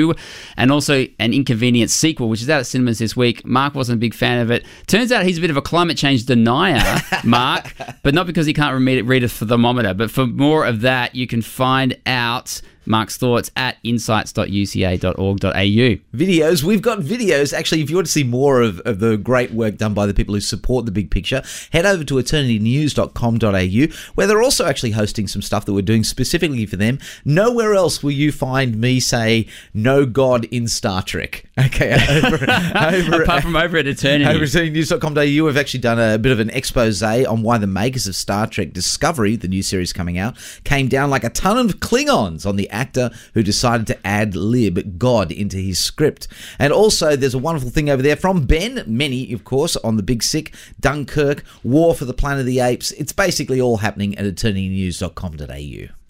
[0.57, 3.45] and also an inconvenient sequel, which is out at cinemas this week.
[3.45, 4.65] Mark wasn't a big fan of it.
[4.87, 8.53] Turns out he's a bit of a climate change denier, Mark, but not because he
[8.53, 9.93] can't read, read a thermometer.
[9.93, 16.17] But for more of that, you can find out Mark's thoughts at insights.uca.org.au.
[16.17, 16.63] Videos.
[16.63, 17.53] We've got videos.
[17.53, 20.13] Actually, if you want to see more of, of the great work done by the
[20.13, 25.27] people who support the big picture, head over to eternitynews.com.au, where they're also actually hosting
[25.27, 26.99] some stuff that we're doing specifically for them.
[27.25, 31.45] Nowhere else will you find me say, no God in Star Trek.
[31.63, 31.93] Okay.
[31.93, 32.35] Over,
[32.75, 34.29] over, Apart from over at Eternity.
[34.29, 38.07] Over at eternitynews.com.au, we've actually done a bit of an expose on why the makers
[38.07, 41.79] of Star Trek Discovery, the new series coming out, came down like a ton of
[41.79, 46.27] Klingons on the actor who decided to ad lib God into his script.
[46.59, 50.03] And also, there's a wonderful thing over there from Ben, many, of course, on the
[50.03, 52.91] Big Sick, Dunkirk, War for the Planet of the Apes.
[52.91, 56.02] It's basically all happening at eternitynews.com.au.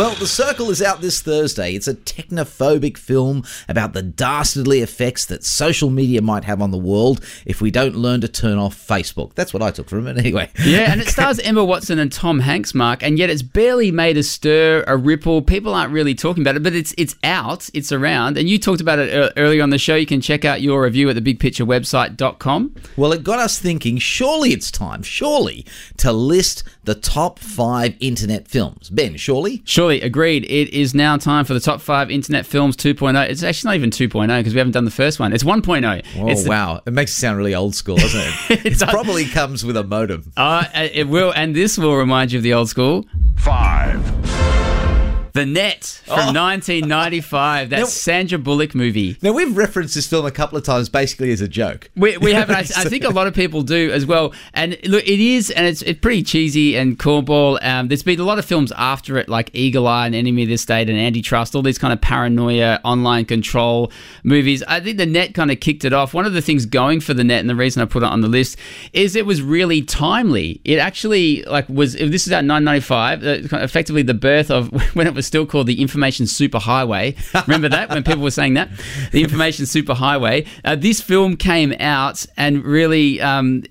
[0.00, 1.74] Well, The Circle is out this Thursday.
[1.74, 6.78] It's a technophobic film about the dastardly effects that social media might have on the
[6.78, 9.34] world if we don't learn to turn off Facebook.
[9.34, 10.48] That's what I took from it anyway.
[10.64, 14.16] Yeah, and it stars Emma Watson and Tom Hanks, Mark, and yet it's barely made
[14.16, 15.42] a stir, a ripple.
[15.42, 18.80] People aren't really talking about it, but it's it's out, it's around, and you talked
[18.80, 19.96] about it earlier on the show.
[19.96, 22.74] You can check out your review at thebigpicturewebsite.com.
[22.96, 25.66] Well, it got us thinking, surely it's time, surely,
[25.98, 28.88] to list the top five internet films.
[28.88, 29.60] Ben, surely?
[29.66, 30.44] Surely, agreed.
[30.44, 33.28] It is now time for the top five internet films 2.0.
[33.28, 35.32] It's actually not even 2.0 because we haven't done the first one.
[35.32, 36.04] It's 1.0.
[36.18, 36.80] Oh, it's the- wow.
[36.86, 38.20] It makes it sound really old school, doesn't
[38.50, 38.66] it?
[38.82, 40.32] it probably comes with a modem.
[40.36, 43.06] Uh, it will, and this will remind you of the old school.
[43.36, 44.19] Five.
[45.32, 47.70] The Net from 1995.
[47.70, 49.16] That Now- Sandra Bullock movie.
[49.22, 51.90] Now, we've referenced this film a couple of times basically as a joke.
[51.96, 54.32] We, we have, I, I think a lot of people do as well.
[54.54, 57.62] And look, it is, and it's, it's pretty cheesy and cornball.
[57.64, 60.48] Um, there's been a lot of films after it, like Eagle Eye and Enemy of
[60.48, 63.92] the State and Antitrust, all these kind of paranoia, online control
[64.24, 64.62] movies.
[64.66, 66.14] I think the net kind of kicked it off.
[66.14, 68.20] One of the things going for the net, and the reason I put it on
[68.20, 68.56] the list,
[68.92, 70.60] is it was really timely.
[70.64, 71.94] It actually like was.
[71.94, 75.66] This is out in 1995, uh, effectively the birth of when it was still called
[75.66, 77.16] the Information Superhighway.
[77.46, 78.70] Remember that when people were saying that,
[79.12, 80.46] the Information Superhighway.
[80.64, 83.62] Uh, this film came out and really, um,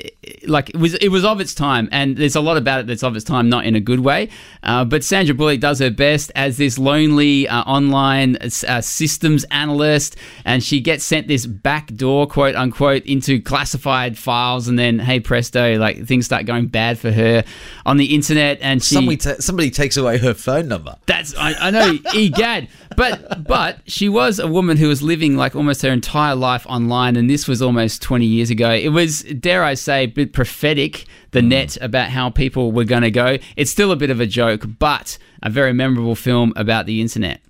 [0.48, 3.04] like, it was it was of its time, and there's a lot about it that's
[3.04, 4.30] of its time, not in a good way.
[4.64, 10.16] Uh, but Sandra Bullock does her best as this lonely uh, online uh, systems analyst,
[10.46, 15.78] and she gets sent this backdoor, quote unquote, into classified files, and then hey presto,
[15.78, 17.44] like things start going bad for her
[17.86, 20.96] on the internet, and she Somebody, ta- somebody takes away her phone number.
[21.06, 22.68] that's I, I know, egad.
[22.96, 27.16] But but she was a woman who was living like almost her entire life online,
[27.16, 28.72] and this was almost twenty years ago.
[28.72, 31.06] It was, dare I say, bit prophetic.
[31.32, 31.50] The hmm.
[31.50, 33.38] net about how people were going to go.
[33.56, 37.42] It's still a bit of a joke, but a very memorable film about the internet.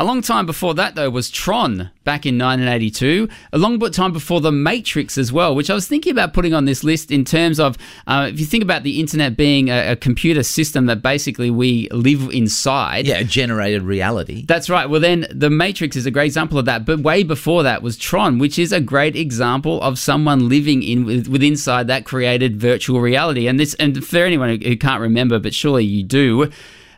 [0.00, 3.28] A long time before that, though, was Tron back in 1982.
[3.52, 6.64] A long time before The Matrix as well, which I was thinking about putting on
[6.64, 7.76] this list in terms of
[8.06, 11.86] uh, if you think about the internet being a, a computer system that basically we
[11.90, 13.06] live inside.
[13.06, 14.46] Yeah, generated reality.
[14.46, 14.88] That's right.
[14.88, 16.86] Well, then The Matrix is a great example of that.
[16.86, 21.04] But way before that was Tron, which is a great example of someone living in
[21.04, 23.46] with, with inside that created virtual reality.
[23.46, 26.50] And this, and for anyone who can't remember, but surely you do.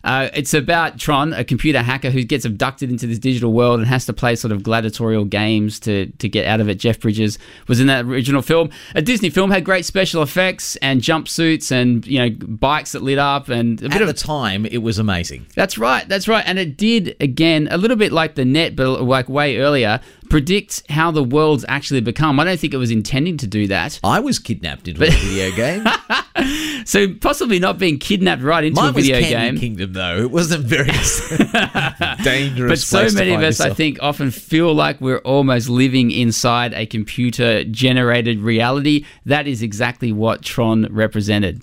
[0.05, 3.88] Uh, it's about Tron, a computer hacker who gets abducted into this digital world and
[3.88, 6.76] has to play sort of gladiatorial games to, to get out of it.
[6.76, 7.38] Jeff Bridges
[7.68, 8.70] was in that original film.
[8.94, 13.18] A Disney film had great special effects and jumpsuits and you know bikes that lit
[13.18, 15.46] up and a bit At of the time, it was amazing.
[15.55, 16.09] that's right.
[16.09, 16.44] That's right.
[16.46, 20.00] And it did again a little bit like the net, but like way earlier,
[20.33, 22.41] predict how the world's actually become.
[22.41, 24.01] I don't think it was intending to do that.
[24.03, 25.85] I was kidnapped into a video game.
[26.85, 29.61] So possibly not being kidnapped right into Mine a video was Candy game.
[29.61, 30.16] Kingdom, though.
[30.22, 30.87] It wasn't very
[32.24, 32.68] dangerous.
[32.68, 35.68] But so place to many of find us, I think, often feel like we're almost
[35.68, 39.05] living inside a computer generated reality.
[39.26, 41.62] That is exactly what Tron represented.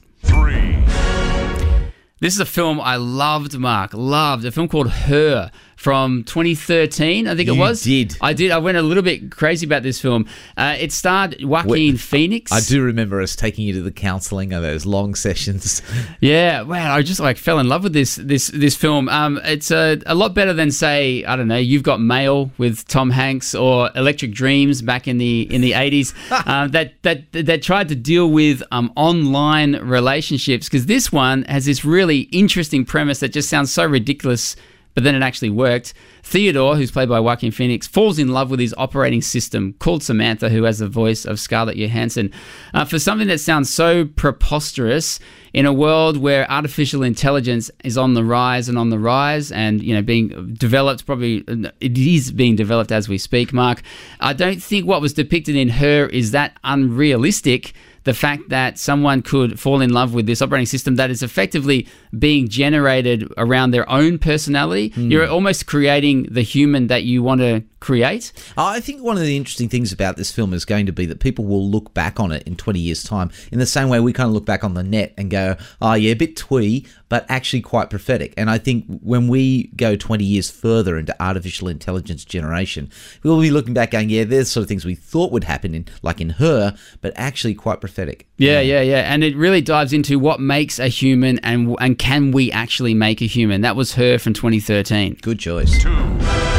[2.22, 3.94] This is a film I loved, Mark.
[3.94, 4.44] Loved.
[4.44, 7.82] A film called Her from 2013, I think it was.
[7.84, 8.18] did.
[8.20, 8.52] I did.
[8.52, 10.26] I went a little bit crazy about this film.
[10.58, 12.52] Uh, it starred Joaquin Phoenix.
[12.52, 15.82] I do remember us taking you to the counselling of those long sessions.
[16.22, 16.96] Yeah, wow!
[16.96, 19.08] I just like fell in love with this this this film.
[19.10, 21.58] Um, it's a, a lot better than say I don't know.
[21.58, 26.14] You've got Mail with Tom Hanks or Electric Dreams back in the in the eighties.
[26.46, 31.66] um, that that that tried to deal with um, online relationships because this one has
[31.66, 34.56] this really interesting premise that just sounds so ridiculous.
[35.00, 35.94] But then it actually worked.
[36.24, 40.50] Theodore, who's played by Joaquin Phoenix, falls in love with his operating system called Samantha,
[40.50, 42.34] who has the voice of Scarlett Johansson.
[42.74, 45.18] Uh, for something that sounds so preposterous
[45.54, 49.82] in a world where artificial intelligence is on the rise and on the rise and,
[49.82, 51.46] you know, being developed, probably
[51.80, 53.82] it is being developed as we speak, Mark.
[54.20, 57.72] I don't think what was depicted in her is that unrealistic
[58.10, 61.88] the fact that someone could fall in love with this operating system that is effectively
[62.18, 64.90] being generated around their own personality.
[64.90, 65.12] Hmm.
[65.12, 68.32] You're almost creating the human that you want to create.
[68.58, 71.06] Uh, I think one of the interesting things about this film is going to be
[71.06, 74.00] that people will look back on it in 20 years' time in the same way
[74.00, 76.86] we kind of look back on the net and go, oh, yeah, a bit twee,
[77.08, 78.34] but actually quite prophetic.
[78.38, 82.90] And I think when we go 20 years further into artificial intelligence generation,
[83.24, 85.86] we'll be looking back going, yeah, there's sort of things we thought would happen in,
[86.02, 88.28] like in her, but actually quite prophetic.
[88.38, 92.32] Yeah, yeah, yeah, and it really dives into what makes a human and and can
[92.32, 93.62] we actually make a human.
[93.62, 95.18] That was her from 2013.
[95.22, 95.82] Good choice.
[95.82, 96.59] Two.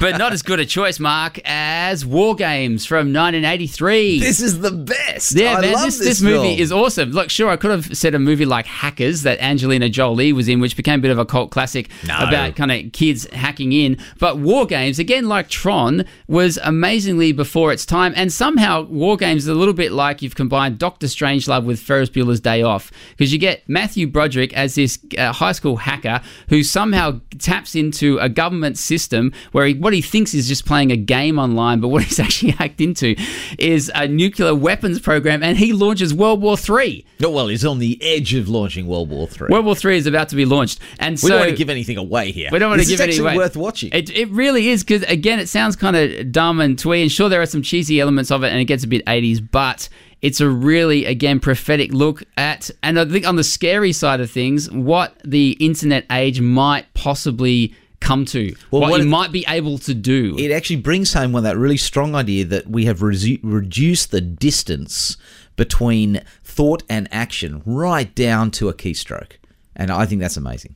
[0.00, 4.18] But not as good a choice, Mark, as War Games from 1983.
[4.20, 5.34] This is the best.
[5.36, 6.58] Yeah, I man, love this, this, this movie film.
[6.60, 7.10] is awesome.
[7.10, 10.58] Look, sure, I could have said a movie like Hackers that Angelina Jolie was in,
[10.58, 12.16] which became a bit of a cult classic No.
[12.16, 13.98] about kind of kids hacking in.
[14.18, 18.14] But War Games, again, like Tron, was amazingly before its time.
[18.16, 22.08] And somehow, War Games is a little bit like you've combined Doctor Strangelove with Ferris
[22.08, 22.90] Bueller's Day Off.
[23.10, 28.16] Because you get Matthew Broderick as this uh, high school hacker who somehow taps into
[28.18, 31.88] a government system where he, what he thinks is just playing a game online, but
[31.88, 33.16] what he's actually hacked into
[33.58, 37.04] is a nuclear weapons program, and he launches World War Three.
[37.22, 39.48] Oh, well, he's on the edge of launching World War Three.
[39.50, 41.70] World War Three is about to be launched, and so we don't want to give
[41.70, 42.48] anything away here.
[42.52, 43.36] we don't want this to give is any actually away.
[43.36, 43.90] worth watching.
[43.92, 47.28] It, it really is because again, it sounds kind of dumb and twee, and sure
[47.28, 49.88] there are some cheesy elements of it, and it gets a bit eighties, but
[50.22, 54.30] it's a really again prophetic look at, and I think on the scary side of
[54.30, 59.32] things, what the internet age might possibly come to, Well, what, what you it- might
[59.32, 60.36] be able to do.
[60.38, 64.20] it actually brings home one that really strong idea that we have resu- reduced the
[64.20, 65.16] distance
[65.56, 69.32] between thought and action right down to a keystroke.
[69.76, 70.74] And I think that's amazing.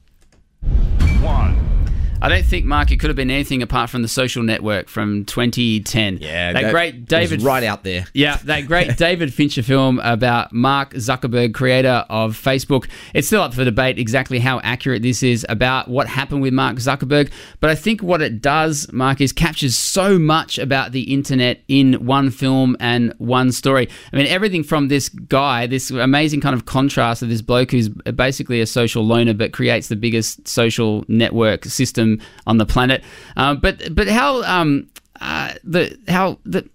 [2.25, 5.27] I don't think, Mark, it could have been anything apart from the social network from
[5.27, 6.21] 2010.
[6.23, 8.07] Yeah, that, that great David right out there.
[8.15, 12.89] Yeah, that great David Fincher film about Mark Zuckerberg, creator of Facebook.
[13.13, 16.77] It's still up for debate exactly how accurate this is about what happened with Mark
[16.77, 17.31] Zuckerberg.
[17.61, 22.07] But I think what it does, Mark, is captures so much about the internet in
[22.07, 23.87] one film and one story.
[24.15, 27.91] I mean, everything from this guy, this amazing kind of contrast of this bloke who's
[27.91, 32.14] basically a social loner but creates the biggest social network system
[32.47, 33.03] on the planet.
[33.37, 34.89] Um, but but how um,
[35.21, 36.69] uh, the how the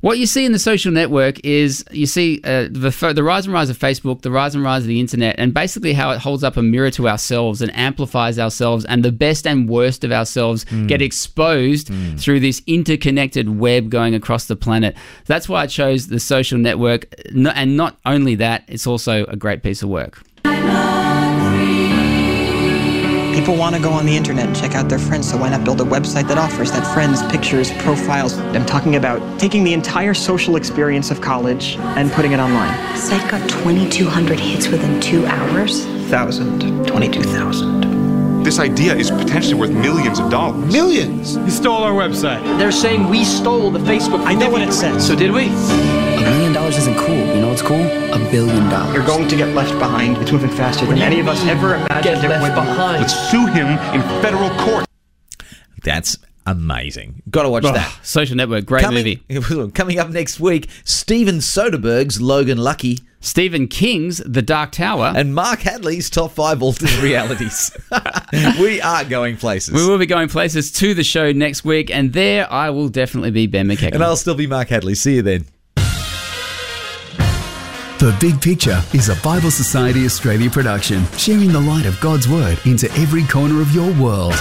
[0.00, 3.54] what you see in the social network is you see uh, the the rise and
[3.54, 6.44] rise of Facebook, the rise and rise of the internet, and basically how it holds
[6.44, 10.66] up a mirror to ourselves and amplifies ourselves, and the best and worst of ourselves
[10.86, 14.94] get exposed through this interconnected web going across the planet.
[15.24, 19.62] That's why I chose the social network, and not only that, it's also a great
[19.62, 20.22] piece of work.
[23.34, 25.64] People want to go on the internet and check out their friends, so why not
[25.64, 28.38] build a website that offers that friends, pictures, profiles?
[28.38, 32.96] I'm talking about taking the entire social experience of college and putting it online.
[32.96, 35.84] Site got 2,200 hits within two hours.
[36.08, 37.93] Thousand, 22,000.
[38.44, 40.70] This idea is potentially worth millions of dollars.
[40.70, 41.36] Millions?
[41.36, 42.42] He stole our website.
[42.58, 44.24] They're saying we stole the Facebook.
[44.26, 45.06] I know what it says.
[45.06, 45.46] So did we?
[45.46, 47.16] A million dollars isn't cool.
[47.16, 47.80] You know what's cool?
[47.80, 48.94] A billion dollars.
[48.94, 50.18] You're going to get left behind.
[50.18, 52.54] It's moving faster than any of us ever imagined Get left would.
[52.54, 53.00] behind.
[53.00, 54.84] Let's sue him in federal court.
[55.82, 57.22] That's amazing.
[57.30, 57.98] Got to watch Oh, that.
[58.02, 59.70] social network, great coming, movie.
[59.72, 62.98] Coming up next week, Steven Soderbergh's Logan Lucky.
[63.24, 65.14] Stephen King's The Dark Tower.
[65.16, 67.74] And Mark Hadley's top five alternate realities.
[68.60, 69.72] we are going places.
[69.72, 73.30] We will be going places to the show next week, and there I will definitely
[73.30, 73.92] be Ben McEachen.
[73.94, 74.94] and I'll still be Mark Hadley.
[74.94, 75.46] See you then.
[77.98, 82.58] The Big Picture is a Bible Society Australia production, sharing the light of God's Word
[82.66, 84.34] into every corner of your world.